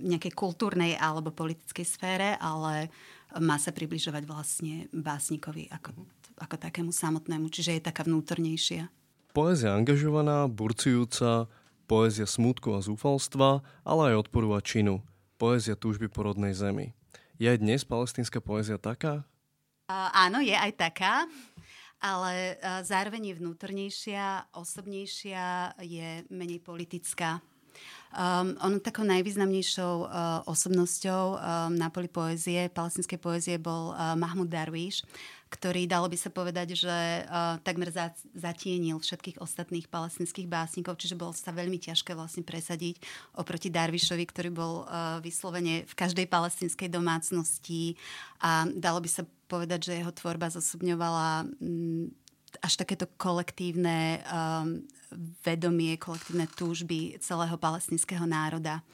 nejakej 0.00 0.32
kultúrnej 0.32 0.96
alebo 0.96 1.28
politickej 1.28 1.84
sfére, 1.84 2.28
ale 2.40 2.88
má 3.36 3.60
sa 3.60 3.70
približovať 3.70 4.24
vlastne 4.24 4.88
básnikovi 4.96 5.68
ako, 5.68 5.92
ako 6.40 6.56
takému 6.56 6.88
samotnému, 6.88 7.52
čiže 7.52 7.76
je 7.76 7.82
taká 7.84 8.08
vnútornejšia. 8.08 8.88
Poézia 9.36 9.76
angažovaná, 9.76 10.48
burcujúca, 10.48 11.46
poézia 11.84 12.26
smutku 12.26 12.74
a 12.74 12.80
zúfalstva, 12.80 13.60
ale 13.84 14.14
aj 14.14 14.26
odporu 14.26 14.56
a 14.56 14.64
činu 14.64 15.04
poézia 15.40 15.72
túžby 15.72 16.12
po 16.12 16.28
rodnej 16.28 16.52
zemi. 16.52 16.92
Je 17.40 17.48
aj 17.48 17.64
dnes 17.64 17.80
palestínska 17.88 18.44
poézia 18.44 18.76
taká? 18.76 19.24
Uh, 19.88 20.12
áno, 20.12 20.44
je 20.44 20.52
aj 20.52 20.76
taká. 20.76 21.24
ale 22.00 22.56
zároveň 22.80 23.32
je 23.32 23.38
vnútornejšia, 23.44 24.56
osobnejšia, 24.56 25.76
je 25.84 26.24
menej 26.32 26.64
politická. 26.64 27.44
Um, 28.10 28.58
on 28.66 28.82
takou 28.82 29.06
najvýznamnejšou 29.06 29.94
uh, 30.02 30.42
osobnosťou 30.50 31.24
um, 31.38 31.38
na 31.78 31.94
poli 31.94 32.10
poézie, 32.10 32.66
palestinskej 32.66 33.22
poézie 33.22 33.54
bol 33.54 33.94
uh, 33.94 34.18
Mahmud 34.18 34.50
Darwish, 34.50 35.06
ktorý, 35.50 35.90
dalo 35.90 36.06
by 36.06 36.14
sa 36.14 36.30
povedať, 36.30 36.78
že 36.78 36.96
uh, 37.26 37.58
takmer 37.66 37.90
za, 37.90 38.14
zatienil 38.38 39.02
všetkých 39.02 39.42
ostatných 39.42 39.90
palestinských 39.90 40.46
básnikov, 40.46 40.96
čiže 40.96 41.18
bolo 41.18 41.34
sa 41.34 41.50
veľmi 41.50 41.76
ťažké 41.82 42.14
vlastne 42.14 42.46
presadiť 42.46 43.02
oproti 43.34 43.66
Darwishovi, 43.66 44.24
ktorý 44.30 44.54
bol 44.54 44.86
uh, 44.86 45.18
vyslovene 45.18 45.82
v 45.84 45.94
každej 45.98 46.30
palestinskej 46.30 46.86
domácnosti 46.86 47.98
a 48.38 48.70
dalo 48.70 49.02
by 49.02 49.10
sa 49.10 49.26
povedať, 49.50 49.90
že 49.90 49.98
jeho 49.98 50.14
tvorba 50.14 50.54
zosobňovala 50.54 51.50
um, 51.58 52.06
až 52.62 52.72
takéto 52.78 53.10
kolektívne 53.18 54.22
um, 54.26 54.86
vedomie, 55.42 55.98
kolektívne 55.98 56.46
túžby 56.54 57.18
celého 57.18 57.58
palestinského 57.58 58.22
národa. 58.26 58.86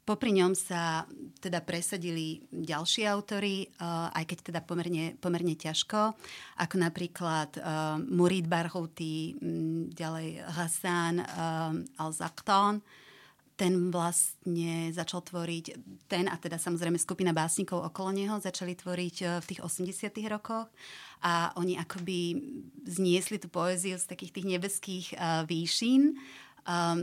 Popri 0.00 0.32
ňom 0.32 0.56
sa 0.56 1.04
teda 1.38 1.60
presadili 1.60 2.40
ďalší 2.48 3.04
autory, 3.04 3.68
uh, 3.78 4.08
aj 4.10 4.24
keď 4.26 4.38
teda 4.52 4.60
pomerne, 4.64 5.14
pomerne 5.20 5.54
ťažko, 5.54 6.16
ako 6.56 6.74
napríklad 6.80 7.60
uh, 7.60 8.00
Murid 8.00 8.48
Barhouti, 8.48 9.36
um, 9.38 9.86
ďalej 9.92 10.40
Hassan 10.56 11.20
um, 11.20 11.26
al-Zaqtan, 12.00 12.80
ten 13.60 13.92
vlastne 13.92 14.88
začal 14.88 15.20
tvoriť, 15.20 15.64
ten 16.08 16.32
a 16.32 16.40
teda 16.40 16.56
samozrejme 16.56 16.96
skupina 16.96 17.36
básnikov 17.36 17.84
okolo 17.84 18.16
neho 18.16 18.40
začali 18.40 18.72
tvoriť 18.72 19.16
v 19.36 19.44
tých 19.44 19.60
80 19.60 20.16
rokoch. 20.32 20.72
A 21.20 21.52
oni 21.60 21.76
akoby 21.76 22.40
zniesli 22.88 23.36
tú 23.36 23.52
poéziu 23.52 24.00
z 24.00 24.08
takých 24.08 24.40
tých 24.40 24.48
nebeských 24.48 25.06
výšin 25.44 26.16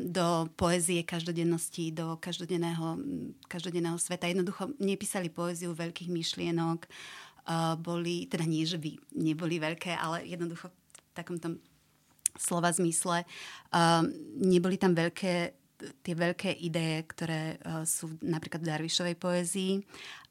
do 0.08 0.48
poézie 0.56 1.02
každodennosti, 1.04 1.92
do 1.92 2.16
každodenného, 2.22 3.02
každodenného 3.50 3.98
sveta. 3.98 4.30
Jednoducho 4.30 4.72
nepísali 4.78 5.34
poéziu 5.34 5.74
veľkých 5.74 6.08
myšlienok, 6.08 6.86
uh, 6.86 7.76
boli, 7.80 8.28
teda 8.28 8.46
nie, 8.46 8.68
že 8.68 8.78
by 8.78 8.96
neboli 9.16 9.58
veľké, 9.60 9.96
ale 9.96 10.28
jednoducho 10.28 10.70
v 10.70 11.12
takom 11.16 11.38
tom 11.40 11.58
slova 12.38 12.70
zmysle. 12.70 13.26
Um, 13.74 14.14
neboli 14.38 14.78
tam 14.78 14.94
veľké 14.94 15.58
tie 15.78 16.18
veľké 16.18 16.58
ideje, 16.66 17.06
ktoré 17.14 17.62
sú 17.86 18.18
napríklad 18.26 18.66
v 18.66 18.70
Darvišovej 18.74 19.16
poézii 19.22 19.74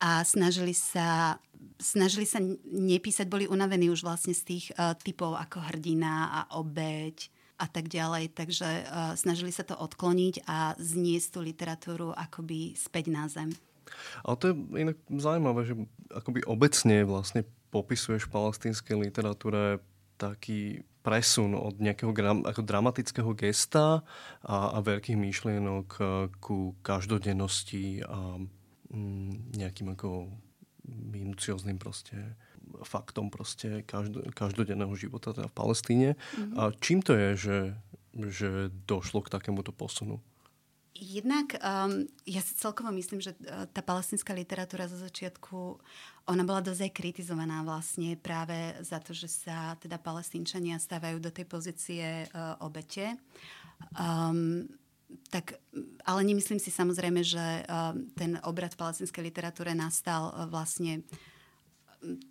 a 0.03 0.27
snažili 0.27 0.75
sa, 0.75 1.39
snažili 1.79 2.27
sa 2.27 2.43
nepísať, 2.67 3.31
boli 3.31 3.47
unavení 3.47 3.87
už 3.87 4.03
vlastne 4.03 4.35
z 4.35 4.43
tých 4.43 4.67
typov 5.07 5.39
ako 5.39 5.63
hrdina 5.71 6.35
a 6.35 6.41
obeď 6.59 7.31
a 7.57 7.67
tak 7.67 7.89
ďalej, 7.89 8.37
takže 8.37 8.69
uh, 8.85 9.17
snažili 9.17 9.51
sa 9.51 9.65
to 9.65 9.73
odkloniť 9.77 10.45
a 10.45 10.77
zniesť 10.77 11.29
tú 11.33 11.41
literatúru 11.41 12.13
akoby 12.13 12.77
späť 12.77 13.09
na 13.09 13.27
zem. 13.33 13.53
Ale 14.27 14.37
to 14.37 14.45
je 14.51 14.55
inak 14.77 14.99
zaujímavé, 15.09 15.61
že 15.65 15.75
akoby 16.13 16.45
obecne 16.45 17.07
vlastne 17.07 17.47
popisuješ 17.71 18.27
v 18.27 18.35
palestinskej 18.35 18.97
literatúre 18.99 19.81
taký 20.17 20.83
presun 21.07 21.55
od 21.55 21.79
nejakého 21.79 22.11
gram, 22.11 22.43
ako 22.43 22.67
dramatického 22.67 23.31
gesta 23.39 24.03
a, 24.43 24.57
a 24.75 24.79
veľkých 24.83 25.15
myšlienok 25.15 25.89
e, 25.95 26.03
ku 26.43 26.75
každodennosti 26.83 28.03
a 28.03 28.43
mm, 28.91 29.55
nejakým 29.55 29.95
ako 29.95 30.35
minucióznym 30.87 31.79
proste 31.79 32.35
faktom 32.85 33.31
proste 33.31 33.83
každo, 33.87 34.27
každodenného 34.35 34.93
života 34.99 35.33
teda 35.33 35.49
v 35.49 35.57
Palestíne. 35.57 36.11
Mm-hmm. 36.15 36.57
A 36.59 36.63
čím 36.83 36.99
to 37.01 37.15
je, 37.15 37.29
že, 37.37 37.59
že 38.15 38.49
došlo 38.85 39.23
k 39.23 39.33
takémuto 39.33 39.71
posunu? 39.71 40.21
Jednak 40.97 41.61
um, 41.61 42.09
ja 42.25 42.41
si 42.41 42.57
celkovo 42.57 42.89
myslím, 42.97 43.21
že 43.21 43.37
uh, 43.37 43.69
tá 43.69 43.85
palestinská 43.85 44.33
literatúra 44.33 44.89
zo 44.89 44.97
začiatku, 44.97 45.77
ona 46.25 46.43
bola 46.43 46.65
dosť 46.65 46.89
aj 46.89 46.93
kritizovaná 46.97 47.61
vlastne 47.61 48.17
práve 48.17 48.73
za 48.81 48.97
to, 49.05 49.13
že 49.13 49.29
sa 49.29 49.77
teda 49.77 50.01
palestínčania 50.01 50.81
stávajú 50.81 51.21
do 51.21 51.29
tej 51.29 51.45
pozície 51.45 52.25
uh, 52.33 52.57
obete. 52.65 53.13
Um, 53.93 54.65
tak, 55.29 55.61
ale 56.09 56.25
nemyslím 56.25 56.57
si 56.57 56.73
samozrejme, 56.73 57.21
že 57.21 57.45
uh, 57.69 57.93
ten 58.17 58.41
obrad 58.49 58.73
v 58.73 58.81
palestinskej 58.81 59.21
literatúre 59.21 59.77
nastal 59.77 60.33
uh, 60.33 60.49
vlastne 60.49 61.05
uh, 61.05 61.36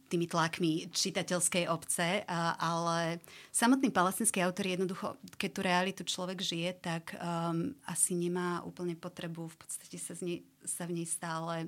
tými 0.08 0.26
tlakmi 0.30 0.88
čitateľskej 0.94 1.68
obce, 1.68 2.24
ale 2.62 3.20
samotný 3.52 3.92
palestinský 3.92 4.40
autor 4.46 4.66
jednoducho, 4.66 5.08
keď 5.36 5.50
tú 5.52 5.62
realitu 5.66 6.02
človek 6.08 6.40
žije, 6.40 6.72
tak 6.80 7.18
um, 7.18 7.74
asi 7.90 8.16
nemá 8.16 8.64
úplne 8.64 8.96
potrebu 8.96 9.52
v 9.52 9.58
podstate 9.60 9.98
sa, 10.00 10.16
z 10.16 10.22
nej, 10.24 10.40
sa 10.64 10.88
v 10.88 11.02
nej 11.02 11.08
stále 11.10 11.68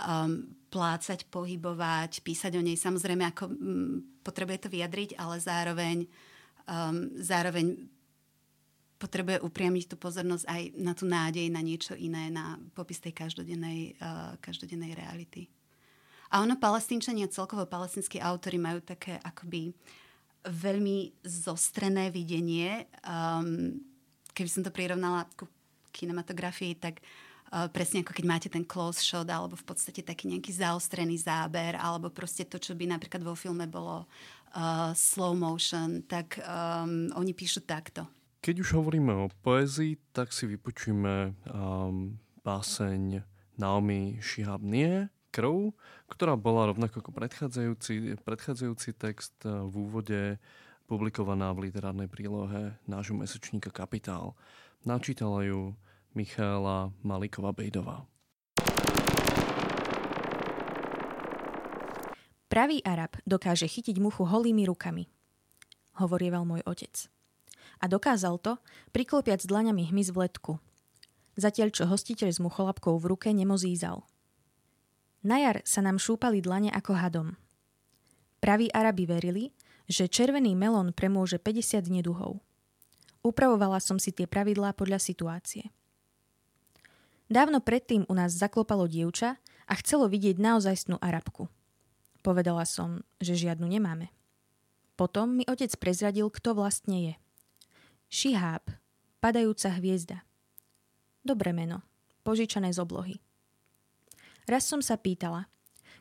um, 0.00 0.48
plácať, 0.70 1.26
pohybovať, 1.28 2.22
písať 2.22 2.56
o 2.56 2.62
nej. 2.62 2.78
Samozrejme, 2.78 3.24
ako 3.28 3.44
um, 3.50 4.00
potrebuje 4.22 4.64
to 4.64 4.68
vyjadriť, 4.72 5.18
ale 5.18 5.36
zároveň, 5.42 5.96
um, 6.70 7.10
zároveň 7.18 7.76
potrebuje 8.98 9.38
upriamiť 9.46 9.94
tú 9.94 9.96
pozornosť 10.00 10.44
aj 10.50 10.62
na 10.74 10.92
tú 10.96 11.06
nádej, 11.06 11.46
na 11.54 11.62
niečo 11.62 11.94
iné, 11.94 12.34
na 12.34 12.58
popis 12.74 12.98
tej 12.98 13.14
každodennej, 13.14 13.94
uh, 14.02 14.34
každodennej 14.42 14.94
reality. 14.98 15.46
A 16.28 16.44
ono 16.44 16.60
palestínčania, 16.60 17.32
celkovo 17.32 17.64
palestinskí 17.64 18.20
autory 18.20 18.60
majú 18.60 18.84
také 18.84 19.16
akoby 19.24 19.72
veľmi 20.44 21.24
zostrené 21.24 22.12
videnie. 22.12 22.84
Um, 23.04 23.80
keby 24.36 24.48
som 24.48 24.62
to 24.62 24.70
prirovnala 24.70 25.24
ku 25.34 25.48
kinematografii, 25.90 26.76
tak 26.76 27.00
uh, 27.00 27.66
presne 27.72 28.04
ako 28.04 28.12
keď 28.12 28.24
máte 28.28 28.48
ten 28.52 28.62
close 28.62 29.00
shot, 29.00 29.26
alebo 29.26 29.56
v 29.56 29.66
podstate 29.66 30.04
taký 30.04 30.28
nejaký 30.28 30.52
zaostrený 30.52 31.16
záber, 31.18 31.74
alebo 31.80 32.12
proste 32.12 32.44
to, 32.44 32.60
čo 32.60 32.76
by 32.76 32.86
napríklad 32.86 33.24
vo 33.24 33.32
filme 33.32 33.64
bolo 33.64 34.04
uh, 34.04 34.92
slow 34.92 35.32
motion, 35.32 36.04
tak 36.04 36.38
um, 36.44 37.08
oni 37.16 37.32
píšu 37.32 37.64
takto. 37.64 38.04
Keď 38.38 38.62
už 38.62 38.78
hovoríme 38.78 39.10
o 39.10 39.32
poezii, 39.42 39.98
tak 40.14 40.30
si 40.30 40.46
vypočujeme 40.46 41.34
um, 41.50 42.14
báseň 42.46 43.26
Naomi 43.58 44.22
Shihab 44.22 44.62
Nie, 44.62 45.10
krv, 45.30 45.76
ktorá 46.08 46.34
bola 46.34 46.72
rovnako 46.72 47.04
ako 47.04 47.12
predchádzajúci, 47.12 48.18
predchádzajúci 48.24 48.90
text 48.96 49.36
eh, 49.44 49.52
v 49.52 49.74
úvode 49.76 50.20
publikovaná 50.88 51.52
v 51.52 51.68
literárnej 51.68 52.08
prílohe 52.08 52.80
nášho 52.88 53.12
mesačníka 53.12 53.68
Kapitál. 53.68 54.32
Načítala 54.88 55.44
ju 55.44 55.76
Michála 56.16 56.88
Maliková 57.04 57.52
Bejdová. 57.52 58.08
Pravý 62.48 62.80
Arab 62.80 63.12
dokáže 63.28 63.68
chytiť 63.68 64.00
muchu 64.00 64.24
holými 64.24 64.64
rukami, 64.64 65.04
hovorieval 66.00 66.48
môj 66.48 66.64
otec. 66.64 67.12
A 67.78 67.86
dokázal 67.86 68.40
to, 68.40 68.56
priklopiac 68.90 69.44
dlaňami 69.44 69.92
hmyz 69.92 70.10
v 70.10 70.26
letku. 70.26 70.52
Zatiaľ, 71.38 71.70
čo 71.70 71.86
hostiteľ 71.86 72.32
s 72.34 72.40
mucholapkou 72.42 72.96
v 72.96 73.14
ruke 73.14 73.28
nemozízal– 73.30 74.02
na 75.28 75.44
jar 75.44 75.60
sa 75.68 75.84
nám 75.84 76.00
šúpali 76.00 76.40
dlane 76.40 76.72
ako 76.72 76.96
hadom. 76.96 77.28
Praví 78.40 78.72
Arabi 78.72 79.04
verili, 79.04 79.44
že 79.84 80.08
červený 80.08 80.56
melón 80.56 80.96
premôže 80.96 81.36
50 81.36 81.84
neduhov. 81.92 82.40
Upravovala 83.20 83.76
som 83.84 84.00
si 84.00 84.08
tie 84.08 84.24
pravidlá 84.24 84.72
podľa 84.72 84.96
situácie. 84.96 85.68
Dávno 87.28 87.60
predtým 87.60 88.08
u 88.08 88.14
nás 88.16 88.32
zaklopalo 88.32 88.88
dievča 88.88 89.36
a 89.68 89.72
chcelo 89.76 90.08
vidieť 90.08 90.40
naozajstnú 90.40 90.96
Arabku. 90.96 91.52
Povedala 92.24 92.64
som, 92.64 93.04
že 93.20 93.36
žiadnu 93.36 93.68
nemáme. 93.68 94.08
Potom 94.96 95.36
mi 95.36 95.44
otec 95.44 95.70
prezradil, 95.76 96.32
kto 96.32 96.56
vlastne 96.56 97.12
je. 97.12 97.14
Šiháb, 98.08 98.64
padajúca 99.20 99.76
hviezda. 99.76 100.24
Dobré 101.20 101.52
meno, 101.52 101.84
požičané 102.24 102.72
z 102.72 102.80
oblohy. 102.80 103.20
Raz 104.48 104.64
som 104.64 104.80
sa 104.80 104.96
pýtala, 104.96 105.44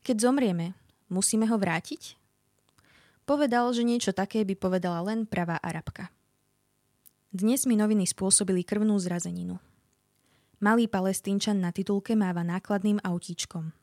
keď 0.07 0.31
zomrieme, 0.31 0.71
musíme 1.11 1.43
ho 1.51 1.59
vrátiť? 1.59 2.15
Povedal, 3.27 3.67
že 3.75 3.83
niečo 3.83 4.15
také 4.15 4.47
by 4.47 4.55
povedala 4.55 5.03
len 5.03 5.27
pravá 5.27 5.59
Arabka. 5.59 6.07
Dnes 7.27 7.67
mi 7.67 7.75
noviny 7.75 8.07
spôsobili 8.07 8.63
krvnú 8.63 8.95
zrazeninu. 9.03 9.59
Malý 10.63 10.87
palestínčan 10.87 11.59
na 11.59 11.75
titulke 11.75 12.15
máva 12.15 12.39
nákladným 12.47 13.03
autíčkom. 13.03 13.75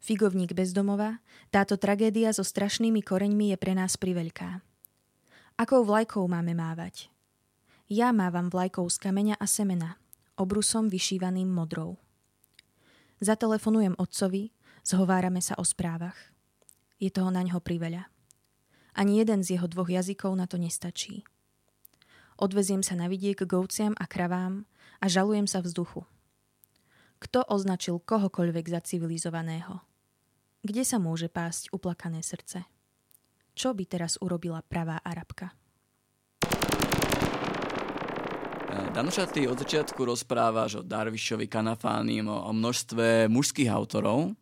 Figovník 0.00 0.56
bezdomova, 0.56 1.20
táto 1.52 1.76
tragédia 1.76 2.32
so 2.32 2.48
strašnými 2.48 3.04
koreňmi 3.04 3.52
je 3.52 3.56
pre 3.60 3.76
nás 3.76 4.00
priveľká. 4.00 4.64
Akou 5.60 5.84
vlajkou 5.84 6.24
máme 6.24 6.56
mávať? 6.56 7.12
Ja 7.92 8.08
mávam 8.08 8.48
vlajkou 8.48 8.88
z 8.88 8.96
kameňa 8.96 9.36
a 9.36 9.44
semena, 9.44 10.00
obrusom 10.40 10.88
vyšívaným 10.88 11.52
modrou. 11.52 12.00
Zatelefonujem 13.22 13.94
otcovi, 14.02 14.50
zhovárame 14.82 15.38
sa 15.38 15.54
o 15.54 15.62
správach. 15.62 16.18
Je 16.98 17.06
toho 17.06 17.30
na 17.30 17.46
ňo 17.46 17.62
priveľa. 17.62 18.10
Ani 18.98 19.22
jeden 19.22 19.46
z 19.46 19.54
jeho 19.54 19.70
dvoch 19.70 19.86
jazykov 19.86 20.34
na 20.34 20.50
to 20.50 20.58
nestačí. 20.58 21.22
Odveziem 22.34 22.82
sa 22.82 22.98
na 22.98 23.06
vidiek 23.06 23.38
k 23.38 23.52
ovciam 23.54 23.94
a 23.94 24.10
kravám 24.10 24.66
a 24.98 25.06
žalujem 25.06 25.46
sa 25.46 25.62
vzduchu. 25.62 26.02
Kto 27.22 27.46
označil 27.46 28.02
kohokoľvek 28.02 28.66
za 28.66 28.82
civilizovaného? 28.82 29.86
Kde 30.66 30.82
sa 30.82 30.98
môže 30.98 31.30
pásť 31.30 31.70
uplakané 31.70 32.26
srdce? 32.26 32.66
Čo 33.54 33.70
by 33.70 33.86
teraz 33.86 34.18
urobila 34.18 34.66
pravá 34.66 34.98
Arabka? 34.98 35.54
Danuša, 38.72 39.28
ty 39.28 39.44
od 39.44 39.60
začiatku 39.60 40.00
rozprávaš 40.00 40.80
o 40.80 40.82
Darvišovi, 40.82 41.44
Kanafánim, 41.44 42.24
o, 42.24 42.48
o 42.48 42.56
množstve 42.56 43.28
mužských 43.28 43.68
autorov, 43.68 44.32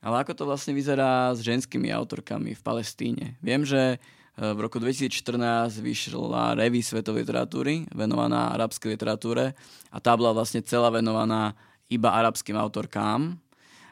ale 0.00 0.24
ako 0.24 0.32
to 0.32 0.44
vlastne 0.48 0.72
vyzerá 0.72 1.28
s 1.36 1.44
ženskými 1.44 1.92
autorkami 1.92 2.56
v 2.56 2.62
Palestíne? 2.64 3.36
Viem, 3.44 3.68
že 3.68 3.96
e, 3.96 3.96
v 4.40 4.56
roku 4.56 4.80
2014 4.80 5.84
vyšla 5.84 6.56
reví 6.56 6.80
svetovej 6.80 7.28
literatúry 7.28 7.84
venovaná 7.92 8.56
arabskej 8.56 8.96
literatúre 8.96 9.52
a 9.92 10.00
tá 10.00 10.16
bola 10.16 10.32
vlastne 10.32 10.64
celá 10.64 10.88
venovaná 10.88 11.52
iba 11.92 12.08
arabským 12.08 12.56
autorkám. 12.56 13.36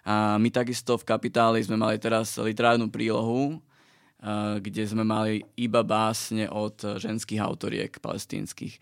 A 0.09 0.41
my 0.41 0.49
takisto 0.49 0.97
v 0.97 1.05
Kapitáli 1.05 1.61
sme 1.61 1.77
mali 1.77 2.01
teraz 2.01 2.41
literárnu 2.41 2.89
prílohu, 2.89 3.61
e, 3.61 4.57
kde 4.57 4.89
sme 4.89 5.05
mali 5.05 5.45
iba 5.61 5.85
básne 5.85 6.49
od 6.49 6.81
ženských 6.97 7.45
autoriek 7.45 8.01
palestínskych 8.01 8.81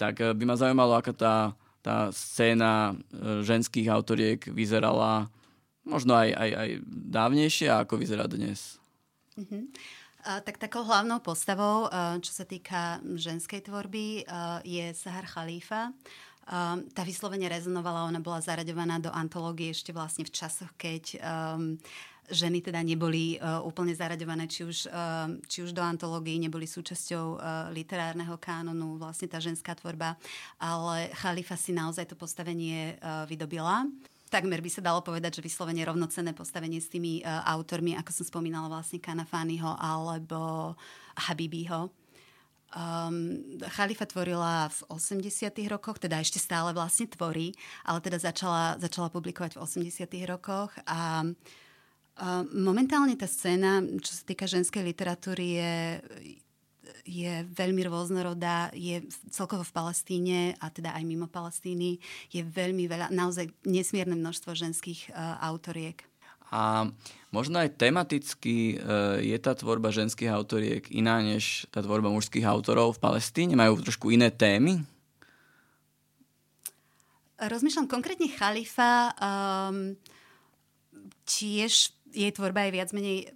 tak 0.00 0.24
eh, 0.24 0.32
by 0.32 0.44
ma 0.48 0.56
zaujímalo, 0.56 0.96
aká 0.96 1.12
tá, 1.12 1.36
tá 1.84 2.08
scéna 2.08 2.96
eh, 2.96 3.44
ženských 3.44 3.92
autoriek 3.92 4.40
vyzerala 4.48 5.28
možno 5.84 6.16
aj, 6.16 6.32
aj, 6.32 6.50
aj 6.56 6.70
dávnejšie 6.88 7.66
a 7.68 7.84
ako 7.84 8.00
vyzerá 8.00 8.24
dnes. 8.24 8.80
Uh-huh. 9.36 9.68
Uh, 10.20 10.40
tak 10.44 10.60
takou 10.60 10.84
hlavnou 10.84 11.24
postavou, 11.24 11.88
uh, 11.88 12.20
čo 12.20 12.32
sa 12.36 12.44
týka 12.44 13.00
ženskej 13.16 13.64
tvorby, 13.64 14.28
je 14.68 14.84
Sahar 14.92 15.24
Khalifa. 15.24 15.96
Tá 16.90 17.02
vyslovene 17.06 17.46
rezonovala, 17.46 18.10
ona 18.10 18.18
bola 18.18 18.42
zaraďovaná 18.42 18.98
do 18.98 19.06
antológie 19.14 19.70
ešte 19.70 19.94
vlastne 19.94 20.26
v 20.26 20.34
časoch, 20.34 20.74
keď 20.74 21.22
um, 21.22 21.78
ženy 22.28 22.60
teda 22.60 22.80
neboli 22.84 23.36
uh, 23.36 23.64
úplne 23.64 23.96
zaraďované 23.96 24.46
či 24.46 24.62
už, 24.62 24.86
uh, 24.92 25.32
či 25.48 25.64
už 25.64 25.74
do 25.74 25.82
antológií, 25.82 26.38
neboli 26.38 26.68
súčasťou 26.68 27.24
uh, 27.36 27.40
literárneho 27.74 28.36
kánonu, 28.36 29.00
vlastne 29.00 29.26
tá 29.26 29.42
ženská 29.42 29.74
tvorba, 29.74 30.20
ale 30.60 31.10
Chalifa 31.16 31.56
si 31.58 31.72
naozaj 31.72 32.12
to 32.12 32.16
postavenie 32.16 33.00
uh, 33.02 33.26
vydobila. 33.26 33.88
Takmer 34.30 34.62
by 34.62 34.70
sa 34.70 34.78
dalo 34.78 35.02
povedať, 35.02 35.42
že 35.42 35.46
vyslovene 35.46 35.82
rovnocenné 35.82 36.30
postavenie 36.30 36.78
s 36.78 36.86
tými 36.86 37.26
uh, 37.26 37.42
autormi, 37.50 37.98
ako 37.98 38.10
som 38.14 38.24
spomínala 38.28 38.70
vlastne 38.70 39.02
Kanafányho 39.02 39.74
alebo 39.74 40.74
Habibiho. 41.18 41.90
Um, 42.70 43.58
Chalifa 43.74 44.06
tvorila 44.06 44.70
v 44.70 44.94
80 44.94 45.26
rokoch, 45.66 45.98
teda 45.98 46.22
ešte 46.22 46.38
stále 46.38 46.70
vlastne 46.70 47.10
tvorí, 47.10 47.50
ale 47.82 47.98
teda 47.98 48.22
začala, 48.22 48.78
začala 48.78 49.10
publikovať 49.10 49.58
v 49.58 49.62
80 49.66 50.06
rokoch 50.30 50.70
a 50.86 51.26
uh, 51.26 51.34
Momentálne 52.52 53.16
tá 53.16 53.24
scéna, 53.24 53.80
čo 53.80 54.12
sa 54.12 54.22
týka 54.28 54.44
ženskej 54.44 54.84
literatúry, 54.84 55.56
je, 55.56 55.76
je 57.08 57.32
veľmi 57.48 57.80
rôznorodá, 57.88 58.68
je 58.76 59.00
celkovo 59.32 59.64
v 59.64 59.72
Palestíne 59.72 60.38
a 60.60 60.68
teda 60.68 60.92
aj 60.92 61.04
mimo 61.08 61.32
Palestíny 61.32 61.96
je 62.28 62.44
veľmi 62.44 62.84
veľa, 62.84 63.08
naozaj 63.08 63.48
nesmierne 63.64 64.20
množstvo 64.20 64.52
ženských 64.52 65.16
uh, 65.16 65.40
autoriek. 65.48 66.04
A 66.52 66.92
možno 67.32 67.62
aj 67.62 67.78
tematicky 67.80 68.76
uh, 68.76 69.16
je 69.22 69.38
tá 69.40 69.56
tvorba 69.56 69.88
ženských 69.88 70.28
autoriek 70.28 70.84
iná 70.92 71.24
než 71.24 71.64
tá 71.72 71.80
tvorba 71.80 72.12
mužských 72.12 72.44
autorov 72.44 73.00
v 73.00 73.02
Palestíne? 73.06 73.56
Majú 73.56 73.80
trošku 73.80 74.12
iné 74.12 74.28
témy? 74.28 74.84
Rozmýšľam 77.40 77.88
konkrétne 77.88 78.28
Chalifa 78.28 79.16
um, 79.16 79.96
tiež 81.24 81.96
jej 82.12 82.32
tvorba 82.34 82.66
je 82.66 82.76
viac 82.76 82.90
menej 82.90 83.30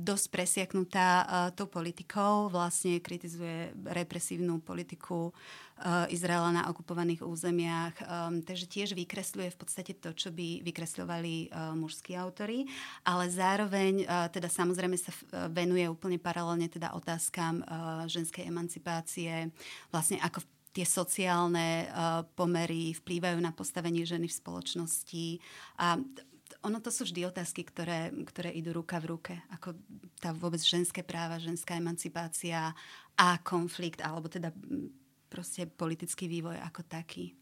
dosť 0.00 0.26
presiaknutá 0.32 1.08
uh, 1.20 1.26
tou 1.52 1.66
politikou, 1.66 2.48
vlastne 2.48 3.02
kritizuje 3.02 3.74
represívnu 3.90 4.62
politiku 4.62 5.30
uh, 5.30 6.06
Izraela 6.08 6.54
na 6.54 6.62
okupovaných 6.70 7.26
územiach, 7.26 7.94
um, 8.00 8.40
takže 8.40 8.70
tiež 8.70 8.88
vykresľuje 8.96 9.50
v 9.50 9.58
podstate 9.60 9.92
to, 9.98 10.14
čo 10.14 10.30
by 10.32 10.62
vykresľovali 10.64 11.50
uh, 11.50 11.74
mužskí 11.76 12.16
autory, 12.16 12.64
ale 13.04 13.28
zároveň 13.28 14.06
uh, 14.06 14.30
teda 14.32 14.48
samozrejme 14.48 14.96
sa 14.96 15.12
venuje 15.50 15.84
úplne 15.90 16.16
paralelne 16.16 16.70
teda 16.70 16.94
otázkam 16.96 17.60
uh, 17.60 18.06
ženskej 18.06 18.46
emancipácie, 18.46 19.50
vlastne 19.90 20.22
ako 20.22 20.40
tie 20.70 20.86
sociálne 20.86 21.90
uh, 21.90 22.22
pomery 22.38 22.94
vplývajú 22.94 23.42
na 23.42 23.50
postavenie 23.50 24.06
ženy 24.06 24.30
v 24.30 24.38
spoločnosti. 24.38 25.26
A 25.82 25.98
ono 26.60 26.78
to 26.80 26.92
sú 26.92 27.08
vždy 27.08 27.24
otázky, 27.24 27.64
ktoré, 27.64 28.12
ktoré 28.28 28.52
idú 28.52 28.76
ruka 28.76 29.00
v 29.00 29.16
ruke. 29.16 29.34
Ako 29.56 29.72
tá 30.20 30.36
vôbec 30.36 30.60
ženské 30.60 31.00
práva, 31.00 31.40
ženská 31.40 31.76
emancipácia 31.76 32.76
a 33.16 33.28
konflikt, 33.40 34.04
alebo 34.04 34.28
teda 34.28 34.52
proste 35.32 35.64
politický 35.64 36.28
vývoj 36.28 36.60
ako 36.60 36.84
taký. 36.84 37.32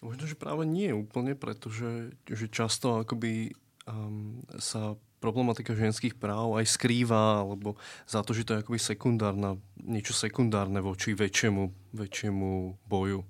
Možno, 0.00 0.30
že 0.30 0.38
práve 0.38 0.62
nie 0.64 0.94
úplne, 0.94 1.34
pretože 1.34 2.14
že 2.24 2.46
často 2.48 3.02
akoby 3.02 3.52
um, 3.84 4.40
sa 4.62 4.94
problematika 5.18 5.74
ženských 5.74 6.14
práv 6.14 6.54
aj 6.62 6.70
skrýva, 6.70 7.42
alebo 7.42 7.74
za 8.06 8.22
to, 8.22 8.30
že 8.30 8.46
to 8.46 8.54
je 8.54 8.62
akoby 8.62 8.78
sekundárna, 8.78 9.58
niečo 9.82 10.14
sekundárne 10.14 10.78
voči 10.78 11.18
väčšiemu, 11.18 11.92
väčšiemu 11.98 12.50
boju. 12.86 13.26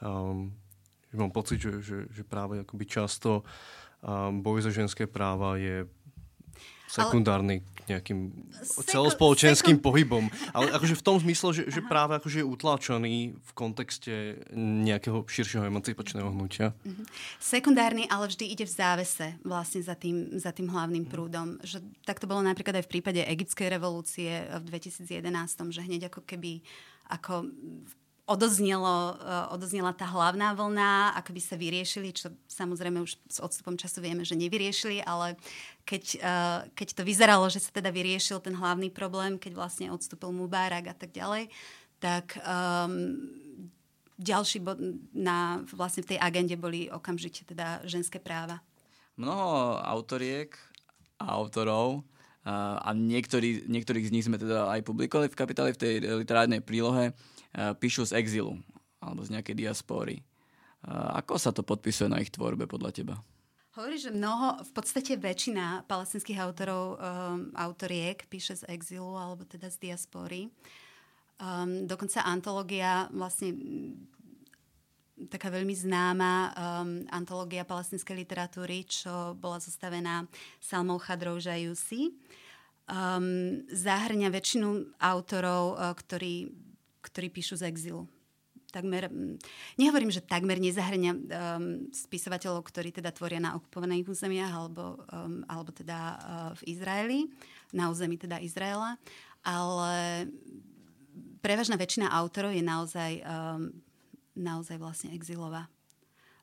Um, 0.00 0.56
mám 1.12 1.30
pocit, 1.30 1.60
že, 1.60 1.84
že, 1.84 1.98
že 2.08 2.22
práve 2.24 2.64
akoby 2.64 2.84
často 2.88 3.44
boj 4.44 4.58
za 4.64 4.70
ženské 4.70 5.08
práva 5.08 5.56
je 5.56 5.88
sekundárny 6.94 7.66
nejakým 7.84 8.32
Seko, 8.64 8.80
celospoločenským 8.86 9.76
seko... 9.76 9.84
pohybom. 9.84 10.24
Ale 10.56 10.72
akože 10.72 10.96
v 10.96 11.04
tom 11.04 11.16
zmysle, 11.20 11.48
že, 11.52 11.62
že 11.68 11.80
práve 11.84 12.16
akože 12.16 12.40
je 12.40 12.46
utlačený 12.46 13.14
v 13.36 13.50
kontexte 13.52 14.40
nejakého 14.56 15.26
širšieho 15.28 15.68
emancipačného 15.68 16.32
hnutia. 16.32 16.72
Mm-hmm. 16.72 17.06
Sekundárny, 17.36 18.04
ale 18.08 18.32
vždy 18.32 18.44
ide 18.56 18.64
v 18.64 18.72
závese 18.72 19.36
vlastne 19.44 19.84
za 19.84 19.92
tým, 19.98 20.32
za 20.40 20.54
tým 20.56 20.72
hlavným 20.72 21.04
prúdom. 21.04 21.60
Že, 21.60 21.84
tak 22.08 22.22
to 22.22 22.30
bolo 22.30 22.40
napríklad 22.40 22.80
aj 22.80 22.84
v 22.88 22.92
prípade 22.96 23.20
egyptskej 23.20 23.68
revolúcie 23.68 24.48
v 24.48 24.64
2011, 24.72 25.28
že 25.74 25.80
hneď 25.84 26.08
ako 26.08 26.24
keby 26.24 26.64
ako 27.12 27.52
odoznelo, 28.24 29.20
uh, 29.20 29.52
odoznela 29.52 29.92
tá 29.92 30.08
hlavná 30.08 30.56
vlna, 30.56 31.12
ako 31.20 31.36
by 31.36 31.40
sa 31.44 31.60
vyriešili, 31.60 32.16
čo 32.16 32.32
samozrejme 32.48 33.04
už 33.04 33.20
s 33.20 33.38
odstupom 33.40 33.76
času 33.76 34.00
vieme, 34.00 34.24
že 34.24 34.32
nevyriešili, 34.32 35.04
ale 35.04 35.36
keď, 35.84 36.04
uh, 36.24 36.60
keď 36.72 36.88
to 36.96 37.02
vyzeralo, 37.04 37.44
že 37.52 37.60
sa 37.60 37.68
teda 37.68 37.92
vyriešil 37.92 38.40
ten 38.40 38.56
hlavný 38.56 38.88
problém, 38.88 39.36
keď 39.36 39.52
vlastne 39.60 39.92
odstúpil 39.92 40.32
Mubarak 40.32 40.88
a 40.88 40.96
tak 40.96 41.12
ďalej, 41.12 41.52
tak 42.00 42.40
um, 42.40 43.28
ďalší 44.16 44.64
bod 44.64 44.80
na, 45.12 45.60
vlastne 45.76 46.00
v 46.00 46.16
tej 46.16 46.18
agende 46.20 46.56
boli 46.56 46.88
okamžite 46.88 47.44
teda 47.44 47.84
ženské 47.84 48.16
práva. 48.16 48.64
Mnoho 49.20 49.84
autoriek 49.84 50.56
a 51.20 51.36
autorov 51.36 52.00
uh, 52.48 52.80
a 52.80 52.88
niektorý, 52.96 53.68
niektorých 53.68 54.08
z 54.08 54.12
nich 54.16 54.24
sme 54.24 54.40
teda 54.40 54.72
aj 54.72 54.80
publikovali 54.80 55.28
v 55.28 55.36
kapitále 55.36 55.76
v 55.76 55.80
tej 55.80 55.94
literárnej 56.24 56.64
prílohe, 56.64 57.12
Eh, 57.12 57.33
píšu 57.54 58.10
z 58.10 58.18
exilu 58.18 58.58
alebo 58.98 59.22
z 59.22 59.38
nejakej 59.38 59.56
diaspóry. 59.56 60.24
Eh, 60.84 61.10
ako 61.24 61.40
sa 61.40 61.48
to 61.48 61.64
podpisuje 61.64 62.12
na 62.12 62.20
ich 62.20 62.28
tvorbe 62.28 62.68
podľa 62.68 62.90
teba? 62.92 63.16
Hovorí, 63.74 63.98
že 63.98 64.14
mnoho, 64.14 64.62
v 64.62 64.70
podstate 64.70 65.18
väčšina 65.18 65.90
palestinských 65.90 66.38
autorov, 66.38 66.94
um, 66.94 67.50
autoriek 67.58 68.22
píše 68.30 68.62
z 68.62 68.70
exilu 68.70 69.18
alebo 69.18 69.42
teda 69.42 69.66
z 69.66 69.82
diaspory. 69.82 70.46
Um, 71.42 71.82
dokonca 71.82 72.22
antológia 72.22 73.10
vlastne 73.10 73.50
taká 75.26 75.50
veľmi 75.50 75.74
známa 75.74 76.54
um, 76.54 77.02
antológia 77.10 77.66
palestinskej 77.66 78.14
literatúry, 78.14 78.86
čo 78.86 79.34
bola 79.34 79.58
zostavená 79.58 80.30
Salmou 80.62 81.02
Chadrou 81.02 81.42
Jajusi. 81.42 82.14
Um, 82.86 83.66
zahrňa 83.74 84.30
väčšinu 84.30 85.02
autorov, 85.02 85.74
uh, 85.74 85.90
ktorí 85.98 86.46
ktorí 87.04 87.28
píšu 87.28 87.60
z 87.60 87.68
exilu. 87.68 88.08
Takmer, 88.72 89.06
nehovorím, 89.78 90.10
že 90.10 90.18
takmer 90.18 90.58
nezahrňa 90.58 91.12
um, 91.14 91.22
spisovateľov, 91.94 92.66
ktorí 92.66 92.90
teda 92.90 93.14
tvoria 93.14 93.38
na 93.38 93.54
okupovaných 93.54 94.10
územiach 94.10 94.50
alebo, 94.50 94.98
um, 95.14 95.46
alebo 95.46 95.70
teda 95.70 95.98
uh, 95.98 96.18
v 96.58 96.74
Izraeli, 96.74 97.20
na 97.70 97.86
území 97.94 98.18
teda 98.18 98.42
Izraela, 98.42 98.98
ale 99.46 100.26
prevažná 101.38 101.78
väčšina 101.78 102.10
autorov 102.10 102.50
je 102.50 102.64
naozaj, 102.66 103.12
um, 103.22 103.70
naozaj 104.34 104.74
vlastne 104.80 105.14
exilová. 105.14 105.70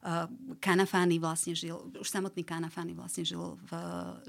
Uh, 0.02 0.26
Kanafány 0.58 1.22
vlastne 1.22 1.54
žil, 1.54 1.78
už 1.94 2.10
samotný 2.10 2.42
Kanafány 2.42 2.98
vlastne 2.98 3.22
žil 3.22 3.54
v 3.70 3.72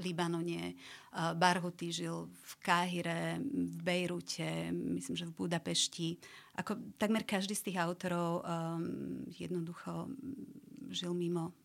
Libanone, 0.05 0.77
uh, 0.77 1.33
Barhuty 1.33 1.89
žil 1.89 2.29
v 2.29 2.53
Káhire, 2.61 3.41
v 3.41 3.77
Bejrute, 3.81 4.69
myslím, 4.69 5.17
že 5.17 5.25
v 5.25 5.33
Budapešti. 5.33 6.21
Ako 6.61 6.77
takmer 7.01 7.25
každý 7.25 7.57
z 7.57 7.73
tých 7.73 7.81
autorov 7.81 8.45
um, 8.45 9.25
jednoducho 9.33 10.13
žil 10.93 11.17
mimo 11.17 11.57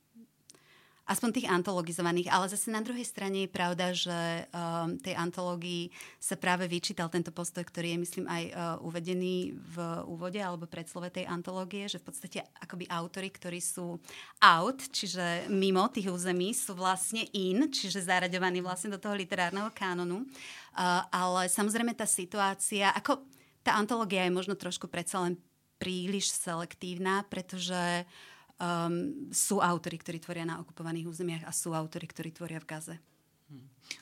aspoň 1.08 1.30
tých 1.32 1.48
antologizovaných, 1.48 2.28
ale 2.28 2.52
zase 2.52 2.67
na 2.67 2.84
druhej 2.84 3.08
strane 3.08 3.48
je 3.48 3.50
pravda, 3.50 3.96
že 3.96 4.43
um, 4.52 5.00
tej 5.00 5.15
antológii 5.15 5.88
sa 6.20 6.36
práve 6.36 6.67
vyčítal 6.67 7.08
tento 7.08 7.32
postoj, 7.32 7.63
ktorý 7.63 7.96
je, 7.96 8.04
myslím, 8.04 8.26
aj 8.28 8.43
uh, 8.52 8.56
uvedený 8.84 9.56
v 9.56 9.76
úvode 10.04 10.38
alebo 10.43 10.67
predslove 10.67 11.08
tej 11.08 11.24
antológie, 11.24 11.88
že 11.88 12.04
v 12.04 12.12
podstate 12.12 12.39
akoby 12.60 12.91
autory, 12.91 13.32
ktorí 13.32 13.63
sú 13.63 13.96
out, 14.43 14.84
čiže 14.91 15.48
mimo 15.48 15.88
tých 15.88 16.12
území, 16.12 16.52
sú 16.52 16.76
vlastne 16.76 17.24
in, 17.32 17.72
čiže 17.72 18.04
zaraďovaní 18.04 18.60
vlastne 18.60 18.91
do 18.91 19.00
toho 19.00 19.15
literárneho 19.15 19.72
kánonu. 19.72 20.28
Uh, 20.76 21.08
ale 21.08 21.48
samozrejme 21.48 21.96
tá 21.96 22.04
situácia, 22.04 22.91
ako 22.91 23.24
tá 23.63 23.80
antológia 23.80 24.28
je 24.28 24.36
možno 24.36 24.60
trošku 24.60 24.91
predsa 24.91 25.24
len 25.24 25.39
príliš 25.80 26.36
selektívna, 26.36 27.24
pretože 27.32 28.04
uh, 28.04 28.36
um, 28.58 29.30
sú 29.30 29.62
autory, 29.62 29.98
ktorí 30.02 30.17
tvoria 30.22 30.46
na 30.46 30.62
okupovaných 30.62 31.10
územiach 31.10 31.43
a 31.46 31.52
sú 31.54 31.74
autory, 31.74 32.06
ktorí 32.10 32.34
tvoria 32.34 32.62
v 32.62 32.70
Gaze. 32.70 32.96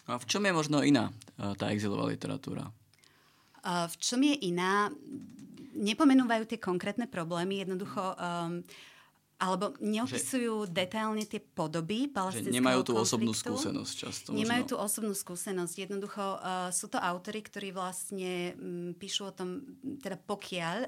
A 0.10 0.18
v 0.18 0.26
čom 0.26 0.42
je 0.42 0.54
možno 0.54 0.82
iná 0.82 1.14
uh, 1.38 1.54
tá 1.54 1.70
exilová 1.70 2.10
literatúra? 2.10 2.74
Uh, 3.62 3.86
v 3.86 3.96
čom 4.02 4.20
je 4.26 4.36
iná? 4.50 4.90
Nepomenúvajú 5.76 6.50
tie 6.50 6.60
konkrétne 6.60 7.06
problémy, 7.06 7.62
jednoducho 7.62 8.02
um, 8.16 8.64
alebo 9.36 9.76
neopisujú 9.84 10.64
že, 10.64 10.72
detailne 10.72 11.28
tie 11.28 11.44
podoby 11.44 12.08
palestinského 12.08 12.56
Nemajú 12.56 12.88
tú 12.88 12.96
konfliktu. 12.96 13.04
osobnú 13.04 13.32
skúsenosť 13.36 13.94
často. 13.94 14.28
Nemajú 14.32 14.64
možno. 14.64 14.72
tú 14.72 14.76
osobnú 14.80 15.14
skúsenosť. 15.14 15.76
Jednoducho 15.76 16.24
uh, 16.40 16.72
sú 16.72 16.88
to 16.88 16.96
autory, 16.96 17.44
ktorí 17.44 17.76
vlastne 17.76 18.56
um, 18.56 18.96
píšu 18.96 19.28
o 19.28 19.34
tom, 19.36 19.76
teda 20.00 20.16
pokiaľ 20.24 20.78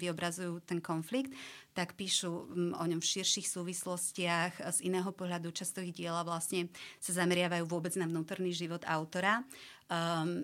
vyobrazujú 0.00 0.64
ten 0.64 0.80
konflikt, 0.80 1.36
tak 1.76 1.92
píšu 1.92 2.32
um, 2.32 2.72
o 2.72 2.84
ňom 2.88 3.04
v 3.04 3.10
širších 3.20 3.52
súvislostiach 3.52 4.64
z 4.64 4.78
iného 4.80 5.12
pohľadu. 5.12 5.52
Často 5.52 5.84
ich 5.84 5.92
diela 5.92 6.24
vlastne 6.24 6.72
sa 7.04 7.12
zameriavajú 7.20 7.68
vôbec 7.68 7.92
na 8.00 8.08
vnútorný 8.08 8.56
život 8.56 8.80
autora. 8.88 9.44
Um, 9.92 10.40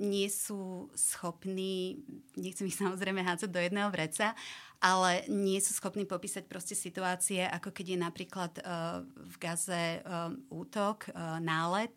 nie 0.00 0.32
sú 0.32 0.88
schopní, 0.96 2.00
nechcem 2.40 2.72
ich 2.72 2.80
samozrejme 2.80 3.20
hádzať 3.20 3.52
do 3.52 3.60
jedného 3.60 3.92
vreca, 3.92 4.32
ale 4.80 5.28
nie 5.28 5.60
sú 5.60 5.76
schopní 5.76 6.08
popísať 6.08 6.48
proste 6.48 6.72
situácie, 6.72 7.44
ako 7.44 7.68
keď 7.68 7.86
je 7.94 7.98
napríklad 8.00 8.52
uh, 8.60 9.04
v 9.04 9.34
Gaze 9.36 10.00
uh, 10.00 10.32
útok, 10.48 11.12
uh, 11.12 11.36
nálet 11.36 11.92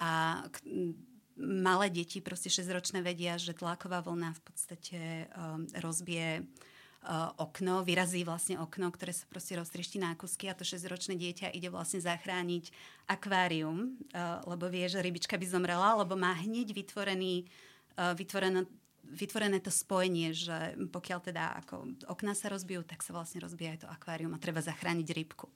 a 0.00 0.42
k, 0.48 0.56
malé 1.38 1.92
deti, 1.92 2.24
proste 2.24 2.48
6-ročné 2.48 3.04
vedia, 3.04 3.36
že 3.36 3.52
tlaková 3.52 4.00
vlna 4.00 4.32
v 4.32 4.42
podstate 4.42 5.00
um, 5.36 5.68
rozbije 5.78 6.48
okno, 7.36 7.84
vyrazí 7.84 8.24
vlastne 8.24 8.56
okno, 8.56 8.88
ktoré 8.88 9.12
sa 9.12 9.28
proste 9.28 9.52
roztriešti 9.60 10.00
na 10.00 10.16
kusky 10.16 10.48
a 10.48 10.56
to 10.56 10.64
6-ročné 10.64 11.20
dieťa 11.20 11.52
ide 11.52 11.68
vlastne 11.68 12.00
zachrániť 12.00 12.72
akvárium, 13.04 14.00
lebo 14.48 14.72
vie, 14.72 14.88
že 14.88 15.04
rybička 15.04 15.36
by 15.36 15.44
zomrela, 15.44 16.00
lebo 16.00 16.16
má 16.16 16.32
hneď 16.32 16.72
vytvorený, 16.72 17.44
uh, 17.44 18.16
vytvorené 19.10 19.60
to 19.60 19.70
spojenie, 19.70 20.32
že 20.32 20.74
pokiaľ 20.90 21.20
teda 21.20 21.44
ako 21.64 22.00
okná 22.08 22.32
sa 22.32 22.50
rozbijú, 22.50 22.82
tak 22.82 23.04
sa 23.04 23.12
vlastne 23.12 23.44
rozbíja 23.44 23.76
aj 23.76 23.80
to 23.84 23.88
akvárium 23.88 24.32
a 24.34 24.42
treba 24.42 24.64
zachrániť 24.64 25.08
rybku. 25.14 25.46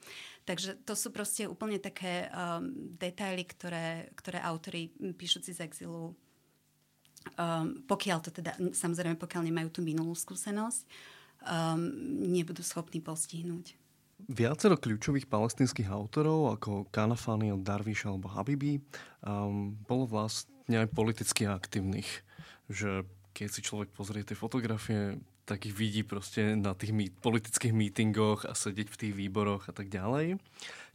Takže 0.44 0.78
to 0.84 0.94
sú 0.94 1.11
proste 1.11 1.48
úplne 1.48 1.80
také 1.82 2.28
um, 2.28 2.70
detaily, 2.94 3.42
ktoré, 3.48 4.12
ktoré 4.14 4.38
autory 4.44 4.94
píšuci 4.98 5.56
z 5.56 5.64
exilu, 5.64 6.14
um, 7.37 7.82
pokiaľ 7.88 8.18
to 8.22 8.30
teda, 8.30 8.54
samozrejme 8.72 9.18
pokiaľ 9.18 9.42
nemajú 9.48 9.68
tú 9.74 9.80
minulú 9.82 10.14
skúsenosť, 10.14 10.87
um, 11.44 11.82
nebudú 12.30 12.62
schopní 12.62 13.02
postihnúť. 13.02 13.74
Viacero 14.18 14.74
kľúčových 14.74 15.30
palestinských 15.30 15.94
autorov, 15.94 16.58
ako 16.58 16.90
Kanafani, 16.90 17.54
Darviš 17.54 18.11
alebo 18.11 18.26
Habibi, 18.26 18.82
um, 19.22 19.78
bolo 19.87 20.11
vlastne 20.11 20.82
aj 20.82 20.90
politicky 20.90 21.46
aktívnych. 21.46 22.26
Že 22.66 23.06
keď 23.38 23.48
si 23.55 23.62
človek 23.62 23.94
pozrie 23.94 24.27
tie 24.27 24.35
fotografie, 24.35 25.14
tak 25.46 25.62
ich 25.62 25.79
vidí 25.79 26.03
proste 26.03 26.59
na 26.59 26.74
tých 26.74 26.90
mý, 26.90 27.14
politických 27.22 27.70
mítingoch 27.70 28.42
a 28.42 28.59
sedieť 28.59 28.90
v 28.90 28.98
tých 28.98 29.14
výboroch 29.14 29.70
a 29.70 29.72
tak 29.72 29.87
ďalej. 29.87 30.42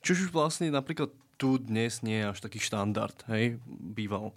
Čo 0.04 0.12
už 0.12 0.36
vlastne 0.36 0.68
napríklad 0.68 1.08
tu 1.40 1.56
dnes 1.56 2.04
nie 2.04 2.20
je 2.20 2.30
až 2.36 2.44
taký 2.44 2.60
štandard, 2.60 3.16
hej, 3.32 3.64
býval. 3.66 4.36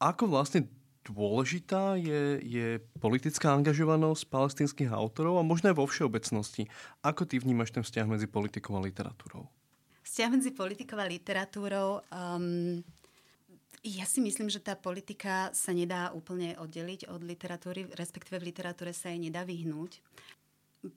Ako 0.00 0.32
vlastne 0.32 0.64
dôležitá 1.04 2.00
je, 2.00 2.40
je 2.40 2.66
politická 2.98 3.52
angažovanosť 3.52 4.26
palestinských 4.32 4.90
autorov 4.90 5.36
a 5.36 5.46
možno 5.46 5.70
aj 5.70 5.76
vo 5.76 5.86
všeobecnosti. 5.86 6.66
Ako 7.04 7.28
ty 7.28 7.36
vnímaš 7.36 7.76
ten 7.76 7.84
vzťah 7.84 8.08
medzi 8.08 8.26
politikou 8.26 8.74
a 8.74 8.82
literatúrou? 8.82 9.46
Vzťah 10.08 10.28
medzi 10.32 10.50
politikou 10.56 10.96
a 10.96 11.04
literatúrou... 11.04 12.00
Um 12.08 12.80
ja 13.86 14.02
si 14.02 14.18
myslím, 14.18 14.50
že 14.50 14.58
tá 14.58 14.74
politika 14.74 15.54
sa 15.54 15.70
nedá 15.70 16.10
úplne 16.10 16.58
oddeliť 16.58 17.06
od 17.06 17.22
literatúry, 17.22 17.86
respektíve 17.94 18.42
v 18.42 18.50
literatúre 18.50 18.90
sa 18.90 19.14
jej 19.14 19.20
nedá 19.22 19.46
vyhnúť. 19.46 20.02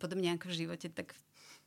Podobne 0.01 0.33
ako 0.33 0.49
v 0.49 0.57
živote, 0.65 0.89
tak 0.89 1.13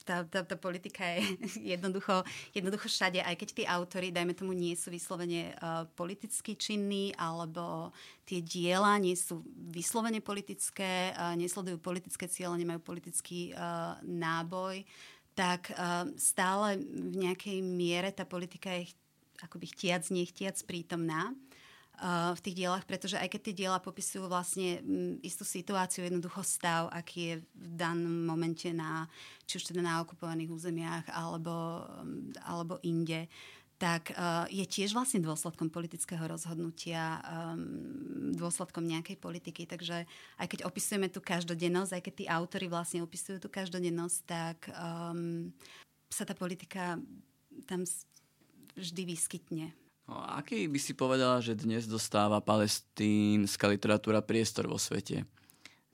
tá, 0.03 0.27
tá, 0.27 0.43
tá 0.43 0.57
politika 0.59 1.07
je 1.07 1.23
jednoducho, 1.79 2.27
jednoducho 2.51 2.91
všade, 2.91 3.23
aj 3.23 3.35
keď 3.39 3.49
tí 3.55 3.63
autory, 3.65 4.11
dajme 4.11 4.35
tomu, 4.35 4.53
nie 4.53 4.75
sú 4.75 4.91
vyslovene 4.91 5.55
uh, 5.63 5.87
politicky 5.95 6.59
činní, 6.59 7.15
alebo 7.15 7.95
tie 8.27 8.43
diela 8.43 8.99
nie 8.99 9.15
sú 9.15 9.47
vyslovene 9.71 10.19
politické, 10.19 11.15
uh, 11.15 11.39
nesledujú 11.39 11.79
politické 11.79 12.27
cieľe, 12.27 12.59
nemajú 12.59 12.83
politický 12.83 13.55
uh, 13.55 13.97
náboj, 14.03 14.83
tak 15.33 15.73
uh, 15.73 16.05
stále 16.19 16.83
v 16.83 17.15
nejakej 17.25 17.65
miere 17.65 18.13
tá 18.13 18.29
politika 18.29 18.69
je 18.75 18.93
akoby 19.43 19.67
chtiac, 19.75 20.07
nechtiac 20.15 20.57
prítomná 20.63 21.35
uh, 21.99 22.33
v 22.33 22.41
tých 22.41 22.65
dielach, 22.65 22.87
pretože 22.87 23.19
aj 23.19 23.29
keď 23.29 23.41
tie 23.43 23.59
diela 23.67 23.79
popisujú 23.83 24.31
vlastne 24.31 24.81
m, 24.81 25.19
istú 25.21 25.43
situáciu, 25.43 26.07
jednoducho 26.07 26.47
stav, 26.47 26.89
aký 26.95 27.21
je 27.21 27.37
v 27.43 27.69
danom 27.75 28.25
momente 28.25 28.71
na, 28.71 29.11
či 29.45 29.59
už 29.59 29.75
teda 29.75 29.83
na 29.83 30.01
okupovaných 30.01 30.51
územiach 30.51 31.07
alebo, 31.11 31.85
um, 32.01 32.31
alebo 32.47 32.79
inde, 32.87 33.27
tak 33.83 34.15
uh, 34.15 34.47
je 34.47 34.63
tiež 34.63 34.95
vlastne 34.95 35.19
dôsledkom 35.19 35.67
politického 35.67 36.23
rozhodnutia, 36.23 37.19
um, 37.27 38.31
dôsledkom 38.31 38.87
nejakej 38.87 39.19
politiky. 39.19 39.67
Takže 39.67 40.07
aj 40.39 40.47
keď 40.47 40.61
opisujeme 40.63 41.11
tú 41.11 41.19
každodennosť, 41.19 41.91
aj 41.99 42.03
keď 42.07 42.15
tí 42.15 42.25
autory 42.31 42.71
vlastne 42.71 43.03
opisujú 43.03 43.43
tú 43.43 43.51
každodennosť, 43.51 44.19
tak 44.23 44.71
um, 44.79 45.51
sa 46.07 46.23
tá 46.23 46.31
politika 46.31 46.95
tam 47.67 47.83
vždy 48.77 49.03
vyskytne. 49.09 49.67
No, 50.11 50.19
aký 50.19 50.67
by 50.67 50.79
si 50.83 50.93
povedala, 50.99 51.39
že 51.39 51.55
dnes 51.55 51.87
dostáva 51.87 52.43
palestínska 52.43 53.71
literatúra 53.71 54.19
priestor 54.19 54.67
vo 54.67 54.77
svete? 54.77 55.25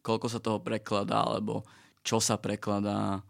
Koľko 0.00 0.26
sa 0.32 0.40
toho 0.40 0.58
prekladá, 0.64 1.22
alebo 1.22 1.66
čo 2.00 2.16
sa 2.18 2.40
prekladá? 2.40 3.20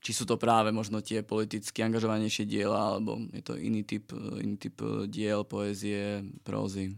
Či 0.00 0.12
sú 0.16 0.24
to 0.24 0.40
práve 0.40 0.72
možno 0.72 1.00
tie 1.00 1.24
politicky 1.24 1.80
angažovanejšie 1.84 2.44
diela, 2.48 2.96
alebo 2.96 3.20
je 3.32 3.42
to 3.44 3.56
iný 3.56 3.84
typ, 3.84 4.12
iný 4.40 4.56
typ 4.56 4.80
diel, 5.08 5.44
poézie, 5.44 6.24
prózy? 6.44 6.96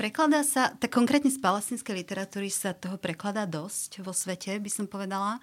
Prekladá 0.00 0.40
sa, 0.40 0.72
tak 0.80 0.96
konkrétne 0.96 1.28
z 1.28 1.36
palestinskej 1.36 1.92
literatúry 1.92 2.48
sa 2.48 2.72
toho 2.72 2.96
prekladá 2.96 3.44
dosť 3.44 4.00
vo 4.00 4.16
svete, 4.16 4.56
by 4.56 4.70
som 4.72 4.88
povedala. 4.88 5.36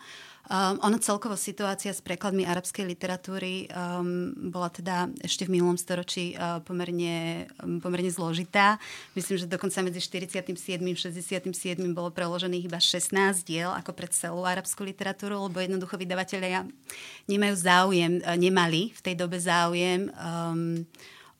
Um, 0.50 0.82
ono 0.82 0.98
celkovo 0.98 1.38
situácia 1.38 1.93
s 1.93 2.02
prekladmi 2.02 2.41
arabskej 2.41 2.82
literatúry 2.89 3.70
um, 3.70 4.34
bola 4.50 4.74
teda 4.74 5.13
ešte 5.22 5.46
v 5.46 5.62
minulom 5.62 5.78
storočí 5.78 6.34
uh, 6.34 6.58
pomerne, 6.65 7.46
um, 7.62 7.78
pomerne 7.78 8.10
zložitá. 8.10 8.82
Myslím, 9.13 9.46
že 9.46 9.46
dokonca 9.46 9.78
medzi 9.86 10.02
47. 10.02 10.50
a 10.50 10.98
67. 11.06 11.54
bolo 11.93 12.10
preložených 12.10 12.65
iba 12.65 12.82
16 12.82 13.13
diel 13.46 13.70
ako 13.70 13.93
pre 13.93 14.10
celú 14.10 14.41
arabskú 14.41 14.82
literatúru, 14.82 15.38
lebo 15.38 15.62
jednoducho 15.62 16.02
vydavatelia 16.02 16.65
nemajú 17.30 17.54
záujem, 17.62 18.26
uh, 18.26 18.34
nemali 18.34 18.89
v 18.89 19.02
tej 19.06 19.13
dobe 19.22 19.38
záujem 19.38 20.10
um, 20.17 20.82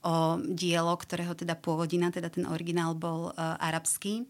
o 0.08 0.40
dielo, 0.40 0.96
ktorého 0.96 1.36
teda 1.36 1.60
pôvodina, 1.60 2.08
teda 2.08 2.32
ten 2.32 2.48
originál 2.48 2.96
bol 2.96 3.36
uh, 3.36 3.60
arabský. 3.60 4.24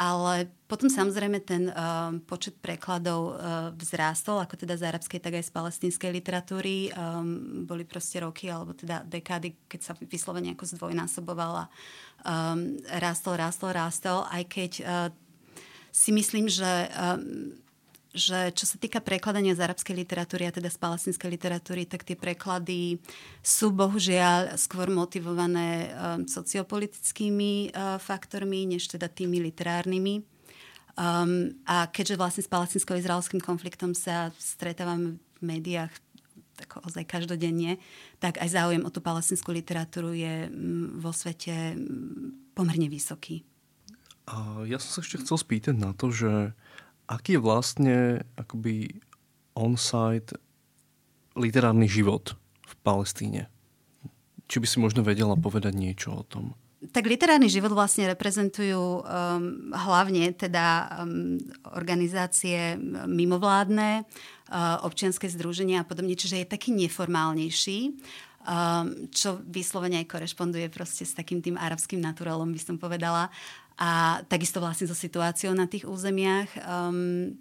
Ale 0.00 0.48
potom 0.64 0.88
samozrejme 0.88 1.38
ten 1.44 1.70
uh, 1.70 2.10
počet 2.24 2.56
prekladov 2.58 3.36
uh, 3.36 3.70
vzrástol, 3.78 4.42
ako 4.42 4.58
teda 4.58 4.74
z 4.74 4.90
arabskej, 4.90 5.20
tak 5.22 5.38
aj 5.38 5.46
z 5.46 5.54
palestinskej 5.54 6.10
literatúry. 6.10 6.90
Um, 6.96 7.62
boli 7.68 7.86
proste 7.86 8.18
roky, 8.24 8.50
alebo 8.50 8.74
teda 8.74 9.06
dekády, 9.06 9.54
keď 9.70 9.80
sa 9.84 9.92
vyslovene 9.94 10.56
ako 10.56 10.66
zdvojnásobovala. 10.66 11.70
Um, 12.26 12.80
rástol, 12.98 13.38
rástol, 13.38 13.70
rástol, 13.76 14.26
aj 14.32 14.42
keď 14.50 14.72
uh, 14.82 15.08
si 15.94 16.10
myslím, 16.10 16.50
že 16.50 16.90
um, 16.90 17.54
že 18.10 18.50
čo 18.50 18.66
sa 18.66 18.74
týka 18.74 18.98
prekladania 18.98 19.54
z 19.54 19.62
arabskej 19.62 19.94
literatúry 19.94 20.50
a 20.50 20.54
teda 20.54 20.66
z 20.66 20.78
palestinskej 20.82 21.30
literatúry, 21.30 21.86
tak 21.86 22.02
tie 22.02 22.18
preklady 22.18 22.98
sú 23.38 23.70
bohužiaľ 23.70 24.58
skôr 24.58 24.90
motivované 24.90 25.94
um, 25.94 26.26
sociopolitickými 26.26 27.70
uh, 27.70 28.02
faktormi, 28.02 28.66
než 28.66 28.90
teda 28.90 29.06
tými 29.06 29.38
literárnymi. 29.46 30.26
Um, 30.98 31.54
a 31.70 31.86
keďže 31.86 32.18
vlastne 32.18 32.42
s 32.42 32.50
palestinsko-izraelským 32.50 33.38
konfliktom 33.38 33.94
sa 33.94 34.34
stretávame 34.34 35.22
v 35.38 35.40
médiách 35.40 35.94
tak 36.60 36.76
ozaj 36.84 37.08
každodenne, 37.08 37.80
tak 38.20 38.36
aj 38.36 38.52
záujem 38.52 38.84
o 38.84 38.92
tú 38.92 39.00
palestinskú 39.00 39.54
literatúru 39.54 40.12
je 40.12 40.50
um, 40.50 40.98
vo 40.98 41.14
svete 41.14 41.78
um, 41.78 42.34
pomerne 42.58 42.90
vysoký. 42.90 43.46
A 44.30 44.66
ja 44.66 44.82
som 44.82 44.98
sa 44.98 45.00
ešte 45.02 45.22
chcel 45.22 45.38
spýtať 45.38 45.74
na 45.78 45.94
to, 45.94 46.10
že 46.10 46.52
aký 47.10 47.36
je 47.36 47.42
vlastne 47.42 47.96
akoby 48.38 49.02
on-site 49.58 50.38
literárny 51.34 51.90
život 51.90 52.38
v 52.62 52.74
Palestíne? 52.86 53.50
Či 54.46 54.62
by 54.62 54.66
si 54.66 54.78
možno 54.78 55.02
vedela 55.02 55.34
povedať 55.34 55.74
niečo 55.74 56.14
o 56.14 56.22
tom? 56.22 56.54
Tak 56.80 57.04
literárny 57.04 57.52
život 57.52 57.76
vlastne 57.76 58.08
reprezentujú 58.08 59.04
um, 59.04 59.04
hlavne 59.68 60.32
teda 60.32 60.88
um, 61.04 61.36
organizácie 61.76 62.80
mimovládne, 63.04 64.00
uh, 64.00 64.80
občianske 64.88 65.28
združenia 65.28 65.84
a 65.84 65.86
podobne, 65.86 66.16
čiže 66.16 66.40
je 66.40 66.48
taký 66.48 66.72
neformálnejší, 66.72 67.78
um, 67.84 67.94
čo 69.12 69.36
vyslovene 69.44 70.00
aj 70.00 70.08
korešponduje 70.08 70.72
proste 70.72 71.04
s 71.04 71.12
takým 71.12 71.44
tým 71.44 71.60
arabským 71.60 72.00
naturálom, 72.00 72.48
by 72.48 72.60
som 72.60 72.76
povedala 72.80 73.28
a 73.80 74.20
takisto 74.28 74.60
vlastne 74.60 74.84
so 74.84 74.96
situáciou 74.96 75.56
na 75.56 75.64
tých 75.64 75.88
územiach. 75.88 76.52
Um, 76.68 77.32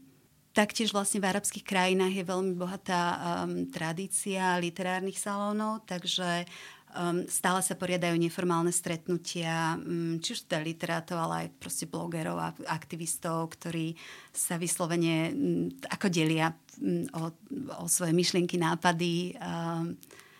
taktiež 0.55 0.95
vlastne 0.95 1.19
v 1.19 1.35
arabských 1.35 1.67
krajinách 1.67 2.15
je 2.15 2.23
veľmi 2.23 2.53
bohatá 2.55 3.01
um, 3.43 3.67
tradícia 3.67 4.55
literárnych 4.55 5.19
salónov, 5.19 5.83
takže 5.83 6.47
um, 6.95 7.27
stále 7.27 7.59
sa 7.59 7.75
poriadajú 7.75 8.15
neformálne 8.15 8.71
stretnutia, 8.71 9.75
um, 9.83 10.15
či 10.23 10.31
už 10.31 10.47
teda 10.47 10.63
literátov, 10.63 11.19
ale 11.19 11.35
aj 11.43 11.47
proste 11.59 11.91
blogerov 11.91 12.39
a 12.39 12.55
aktivistov, 12.71 13.51
ktorí 13.59 13.99
sa 14.31 14.55
vyslovene 14.55 15.35
um, 15.35 15.67
ako 15.91 16.07
delia 16.07 16.55
um, 16.79 17.03
o, 17.19 17.35
o 17.83 17.85
svoje 17.91 18.15
myšlienky, 18.15 18.55
nápady. 18.55 19.35
Um, 19.43 19.99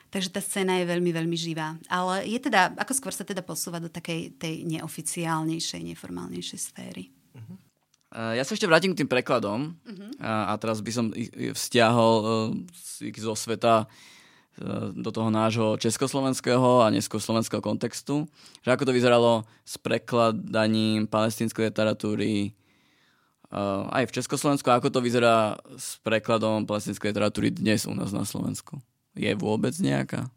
Takže 0.09 0.33
tá 0.33 0.41
scéna 0.41 0.81
je 0.81 0.89
veľmi, 0.89 1.13
veľmi 1.13 1.37
živá. 1.37 1.77
Ale 1.85 2.25
je 2.25 2.41
teda, 2.41 2.73
ako 2.81 2.93
skôr 2.97 3.13
sa 3.13 3.21
teda 3.21 3.45
posúva 3.45 3.77
do 3.77 3.93
takej 3.93 4.41
tej 4.41 4.65
neoficiálnejšej, 4.65 5.85
neformálnejšej 5.93 6.59
sféry. 6.59 7.13
Uh-huh. 7.37 7.57
Ja 8.33 8.41
sa 8.41 8.57
ešte 8.57 8.65
vrátim 8.65 8.97
k 8.97 9.05
tým 9.05 9.09
prekladom 9.09 9.77
uh-huh. 9.77 10.11
a, 10.17 10.49
a 10.49 10.53
teraz 10.57 10.81
by 10.81 10.91
som 10.91 11.13
vzťahol 11.53 12.13
uh, 12.17 12.25
zo 13.21 13.37
sveta 13.37 13.85
uh, 13.85 14.89
do 14.97 15.13
toho 15.13 15.29
nášho 15.29 15.77
československého 15.77 16.81
a 16.81 16.89
neskoslovenského 16.89 17.61
kontextu. 17.61 18.25
Že 18.65 18.69
ako 18.73 18.83
to 18.89 18.97
vyzeralo 18.97 19.45
s 19.61 19.77
prekladaním 19.77 21.05
palestínskej 21.05 21.69
literatúry 21.69 22.57
uh, 23.53 23.85
aj 23.93 24.09
v 24.09 24.15
Československu, 24.17 24.73
ako 24.73 24.89
to 24.89 25.05
vyzerá 25.05 25.53
s 25.77 26.01
prekladom 26.01 26.65
palestínskej 26.65 27.13
literatúry 27.13 27.53
dnes 27.53 27.85
u 27.85 27.93
nás 27.93 28.09
na 28.09 28.25
Slovensku 28.25 28.81
je 29.19 29.33
vôbec 29.35 29.75
nejaká? 29.77 30.31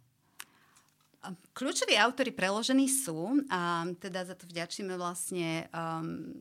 Kľúčoví 1.54 1.94
autory 1.94 2.34
preložení 2.34 2.90
sú 2.90 3.46
a 3.46 3.86
teda 4.02 4.26
za 4.26 4.34
to 4.34 4.50
vďačíme 4.50 4.98
vlastne 4.98 5.70
um, 5.70 6.34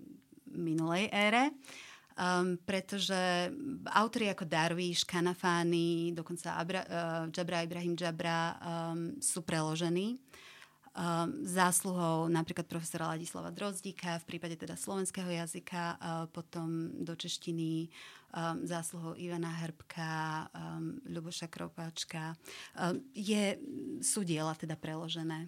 minulej 0.49 1.05
ére, 1.13 1.53
um, 2.17 2.57
pretože 2.65 3.53
autory 3.93 4.33
ako 4.33 4.49
Darwish, 4.49 5.05
Kanafány, 5.05 6.17
dokonca 6.17 6.57
Abra, 6.57 6.81
uh, 6.81 7.23
Jabra 7.29 7.61
Ibrahim 7.61 7.93
Jabra 7.93 8.57
um, 8.57 9.21
sú 9.21 9.45
preložení. 9.45 10.17
Um, 10.91 11.47
zásluhou 11.47 12.27
napríklad 12.27 12.67
profesora 12.67 13.15
Ladislava 13.15 13.47
Drozdíka 13.47 14.19
v 14.19 14.27
prípade 14.27 14.59
teda 14.59 14.75
slovenského 14.75 15.31
jazyka, 15.31 15.95
uh, 15.95 16.27
potom 16.27 16.91
do 16.99 17.15
češtiny 17.15 17.87
um, 17.87 18.67
zásluhou 18.67 19.15
Ivana 19.15 19.55
Hrbka, 19.55 20.51
um, 20.51 20.99
Ľuboša 21.07 21.47
Kropáčka. 21.47 22.35
Je, 23.15 23.55
sú 24.03 24.27
diela 24.27 24.51
teda 24.51 24.75
preložené. 24.75 25.47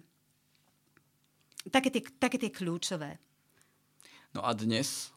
Také 1.68 1.92
tie, 1.92 2.00
také 2.16 2.40
tie 2.40 2.48
kľúčové. 2.48 3.20
No 4.32 4.48
a 4.48 4.56
dnes 4.56 5.12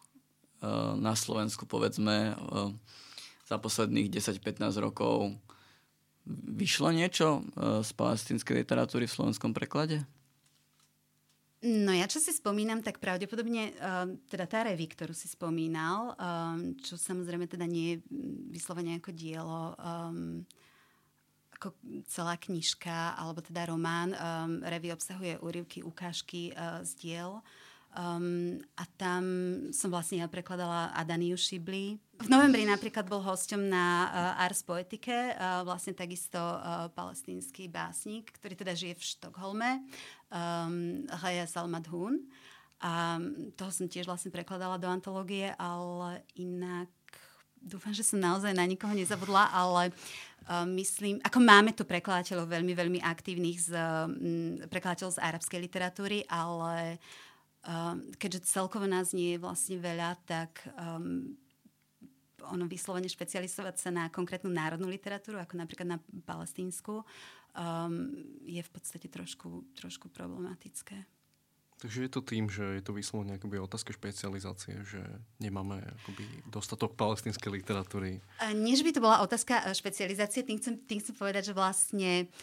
uh, 0.59 0.91
na 0.99 1.15
Slovensku 1.15 1.63
povedzme 1.63 2.35
uh, 2.35 2.75
za 3.47 3.55
posledných 3.55 4.11
10-15 4.11 4.75
rokov 4.83 5.39
vyšlo 6.27 6.91
niečo 6.91 7.47
z 7.55 7.87
palestinskej 7.95 8.59
literatúry 8.59 9.07
v 9.07 9.15
slovenskom 9.15 9.55
preklade? 9.55 10.03
No 11.67 11.91
ja 11.91 12.07
čo 12.07 12.23
si 12.23 12.31
spomínam, 12.31 12.79
tak 12.79 13.03
pravdepodobne 13.03 13.75
uh, 13.75 14.07
teda 14.31 14.47
tá 14.47 14.63
revy, 14.63 14.87
ktorú 14.87 15.11
si 15.11 15.27
spomínal, 15.27 16.15
um, 16.15 16.79
čo 16.79 16.95
samozrejme 16.95 17.43
teda 17.43 17.67
nie 17.67 17.99
je 17.99 18.07
vyslovene 18.55 19.03
ako 19.03 19.11
dielo, 19.11 19.75
um, 19.75 20.47
ako 21.59 21.75
celá 22.07 22.39
knižka, 22.39 23.17
alebo 23.17 23.41
teda 23.41 23.65
román. 23.73 24.13
Revy 24.61 24.93
obsahuje 24.93 25.41
úryvky, 25.41 25.81
ukážky 25.81 26.53
z 26.85 26.91
diel. 27.01 27.41
Um, 27.97 28.61
a 28.77 28.85
tam 28.99 29.23
som 29.73 29.89
vlastne 29.89 30.21
ja 30.21 30.29
prekladala 30.29 30.93
Adaniu 30.93 31.33
Šibli. 31.33 31.97
V 32.21 32.29
novembri 32.29 32.61
napríklad 32.61 33.09
bol 33.09 33.25
hosťom 33.25 33.73
na 33.73 33.85
uh, 34.05 34.43
Ars 34.45 34.61
Poetike, 34.61 35.33
uh, 35.33 35.65
vlastne 35.65 35.97
takisto 35.97 36.37
uh, 36.37 36.93
palestínsky 36.93 37.65
básnik, 37.65 38.37
ktorý 38.37 38.53
teda 38.53 38.73
žije 38.77 39.01
v 39.01 39.07
Štokholme, 39.17 39.71
um, 40.29 41.09
Haya 41.09 41.49
Salmadhun. 41.49 42.21
A 42.77 43.17
toho 43.57 43.71
som 43.73 43.89
tiež 43.89 44.05
vlastne 44.05 44.29
prekladala 44.29 44.77
do 44.77 44.85
antológie, 44.85 45.49
ale 45.57 46.21
inak 46.37 46.93
dúfam, 47.57 47.97
že 47.97 48.05
som 48.05 48.21
naozaj 48.21 48.53
na 48.53 48.69
nikoho 48.69 48.93
nezabudla, 48.93 49.49
ale 49.49 49.89
uh, 50.45 50.69
myslím, 50.69 51.17
ako 51.25 51.39
máme 51.41 51.73
tu 51.73 51.81
prekladateľov 51.81 52.45
veľmi, 52.45 52.77
veľmi 52.77 52.99
aktívnych 53.01 53.57
z, 53.57 53.69
um, 53.73 54.61
prekladateľov 54.69 55.17
z 55.17 55.23
arabskej 55.25 55.59
literatúry, 55.65 56.21
ale 56.29 57.01
uh, 57.01 57.26
um, 57.67 57.99
keďže 58.15 58.47
celkovo 58.47 58.87
nás 58.87 59.11
nie 59.11 59.35
je 59.35 59.43
vlastne 59.43 59.77
veľa, 59.77 60.15
tak 60.23 60.63
um, 60.79 61.35
ono 62.47 62.65
vyslovene 62.65 63.11
špecializovať 63.11 63.75
sa 63.75 63.89
na 63.91 64.07
konkrétnu 64.07 64.47
národnú 64.47 64.87
literatúru, 64.87 65.37
ako 65.37 65.59
napríklad 65.59 65.97
na 65.97 65.99
palestínsku, 66.23 67.03
um, 67.03 68.09
je 68.47 68.63
v 68.63 68.71
podstate 68.71 69.11
trošku, 69.11 69.67
trošku 69.75 70.07
problematické. 70.09 71.03
Takže 71.77 72.09
je 72.09 72.11
to 72.11 72.25
tým, 72.25 72.49
že 72.49 72.81
je 72.81 72.81
to 72.81 72.89
vyslovene 72.89 73.37
akoby 73.37 73.61
otázka 73.61 73.93
špecializácie, 73.93 74.81
že 74.81 74.97
nemáme 75.37 75.77
akoby 76.01 76.25
dostatok 76.49 76.97
palestinskej 76.97 77.53
literatúry. 77.53 78.17
Nie, 78.57 78.73
že 78.73 78.81
by 78.81 78.91
to 78.97 79.05
bola 79.05 79.21
otázka 79.21 79.61
e, 79.61 79.77
špecializácie, 79.77 80.41
tým 80.41 80.57
chcem, 80.57 80.81
tým 80.89 80.97
chcem 80.97 81.13
povedať, 81.13 81.53
že 81.53 81.53
vlastne 81.53 82.33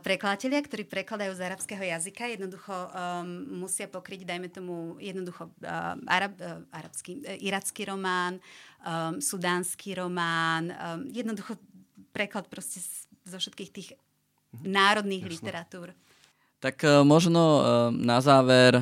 prekladatelia, 0.00 0.64
ktorí 0.64 0.88
prekladajú 0.88 1.36
z 1.36 1.44
arabského 1.44 1.84
jazyka, 1.84 2.24
jednoducho 2.32 2.72
um, 2.72 2.88
musia 3.60 3.84
pokryť, 3.84 4.24
dajme 4.24 4.48
tomu, 4.48 4.96
jednoducho 4.96 5.52
uh, 5.60 6.00
arab, 6.08 6.32
uh, 6.40 6.64
arabský, 6.72 7.20
uh, 7.20 7.36
iracký 7.36 7.84
román, 7.84 8.40
um, 8.80 9.20
sudánsky 9.20 9.92
román, 9.92 10.72
um, 10.72 11.04
jednoducho 11.12 11.60
preklad 12.16 12.48
proste 12.48 12.80
zo 13.28 13.36
všetkých 13.36 13.70
tých 13.76 13.88
mhm. 14.56 14.72
národných 14.72 15.24
Jasne. 15.28 15.34
literatúr. 15.36 15.88
Tak 16.64 16.80
uh, 16.80 17.04
možno 17.04 17.42
uh, 17.44 17.62
na 17.92 18.24
záver 18.24 18.80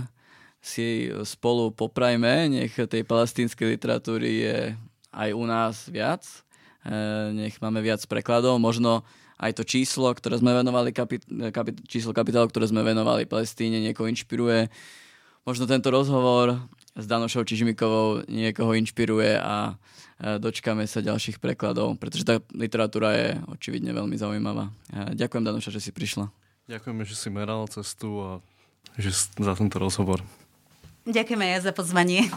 si 0.63 1.11
spolu 1.27 1.75
poprajme, 1.75 2.47
nech 2.47 2.79
tej 2.79 3.03
palestínskej 3.03 3.75
literatúry 3.75 4.31
je 4.47 4.59
aj 5.11 5.35
u 5.35 5.45
nás 5.51 5.91
viac, 5.91 6.23
uh, 6.87 7.35
nech 7.35 7.59
máme 7.59 7.83
viac 7.83 8.07
prekladov, 8.07 8.63
možno 8.63 9.03
aj 9.43 9.59
to 9.59 9.67
číslo, 9.67 10.15
ktoré 10.15 10.39
sme 10.39 10.55
venovali, 10.55 10.95
kapit- 10.95 11.27
kapit- 11.51 11.83
číslo 11.91 12.15
kapitálu, 12.15 12.47
ktoré 12.47 12.71
sme 12.71 12.87
venovali 12.87 13.27
Palestíne, 13.27 13.83
niekoho 13.83 14.07
inšpiruje. 14.07 14.71
Možno 15.43 15.67
tento 15.67 15.91
rozhovor 15.91 16.63
s 16.95 17.05
Danošou 17.11 17.43
Čižmikovou 17.43 18.31
niekoho 18.31 18.79
inšpiruje 18.79 19.35
a 19.43 19.75
dočkáme 20.23 20.87
sa 20.87 21.03
ďalších 21.03 21.43
prekladov, 21.43 21.99
pretože 21.99 22.23
tá 22.23 22.39
literatúra 22.55 23.11
je 23.19 23.29
očividne 23.51 23.91
veľmi 23.91 24.15
zaujímavá. 24.15 24.71
Ďakujem, 25.19 25.43
Danoša, 25.43 25.75
že 25.75 25.83
si 25.83 25.91
prišla. 25.91 26.31
Ďakujeme, 26.71 27.03
že 27.03 27.19
si 27.19 27.27
meral 27.27 27.67
cestu 27.67 28.23
a 28.23 28.31
že 28.95 29.11
za 29.35 29.53
tento 29.59 29.83
rozhovor. 29.83 30.23
Ďakujeme 31.11 31.59
aj 31.59 31.67
za 31.67 31.73
pozvanie. 31.75 32.31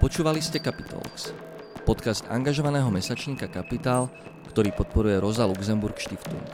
Počúvali 0.00 0.40
ste 0.40 0.56
Capitalx 0.56 1.47
podcast 1.88 2.28
angažovaného 2.28 2.92
mesačníka 2.92 3.48
Kapitál, 3.48 4.12
ktorý 4.52 4.76
podporuje 4.76 5.16
Rosa 5.24 5.48
Luxemburg 5.48 5.96
Stiftung. 5.96 6.44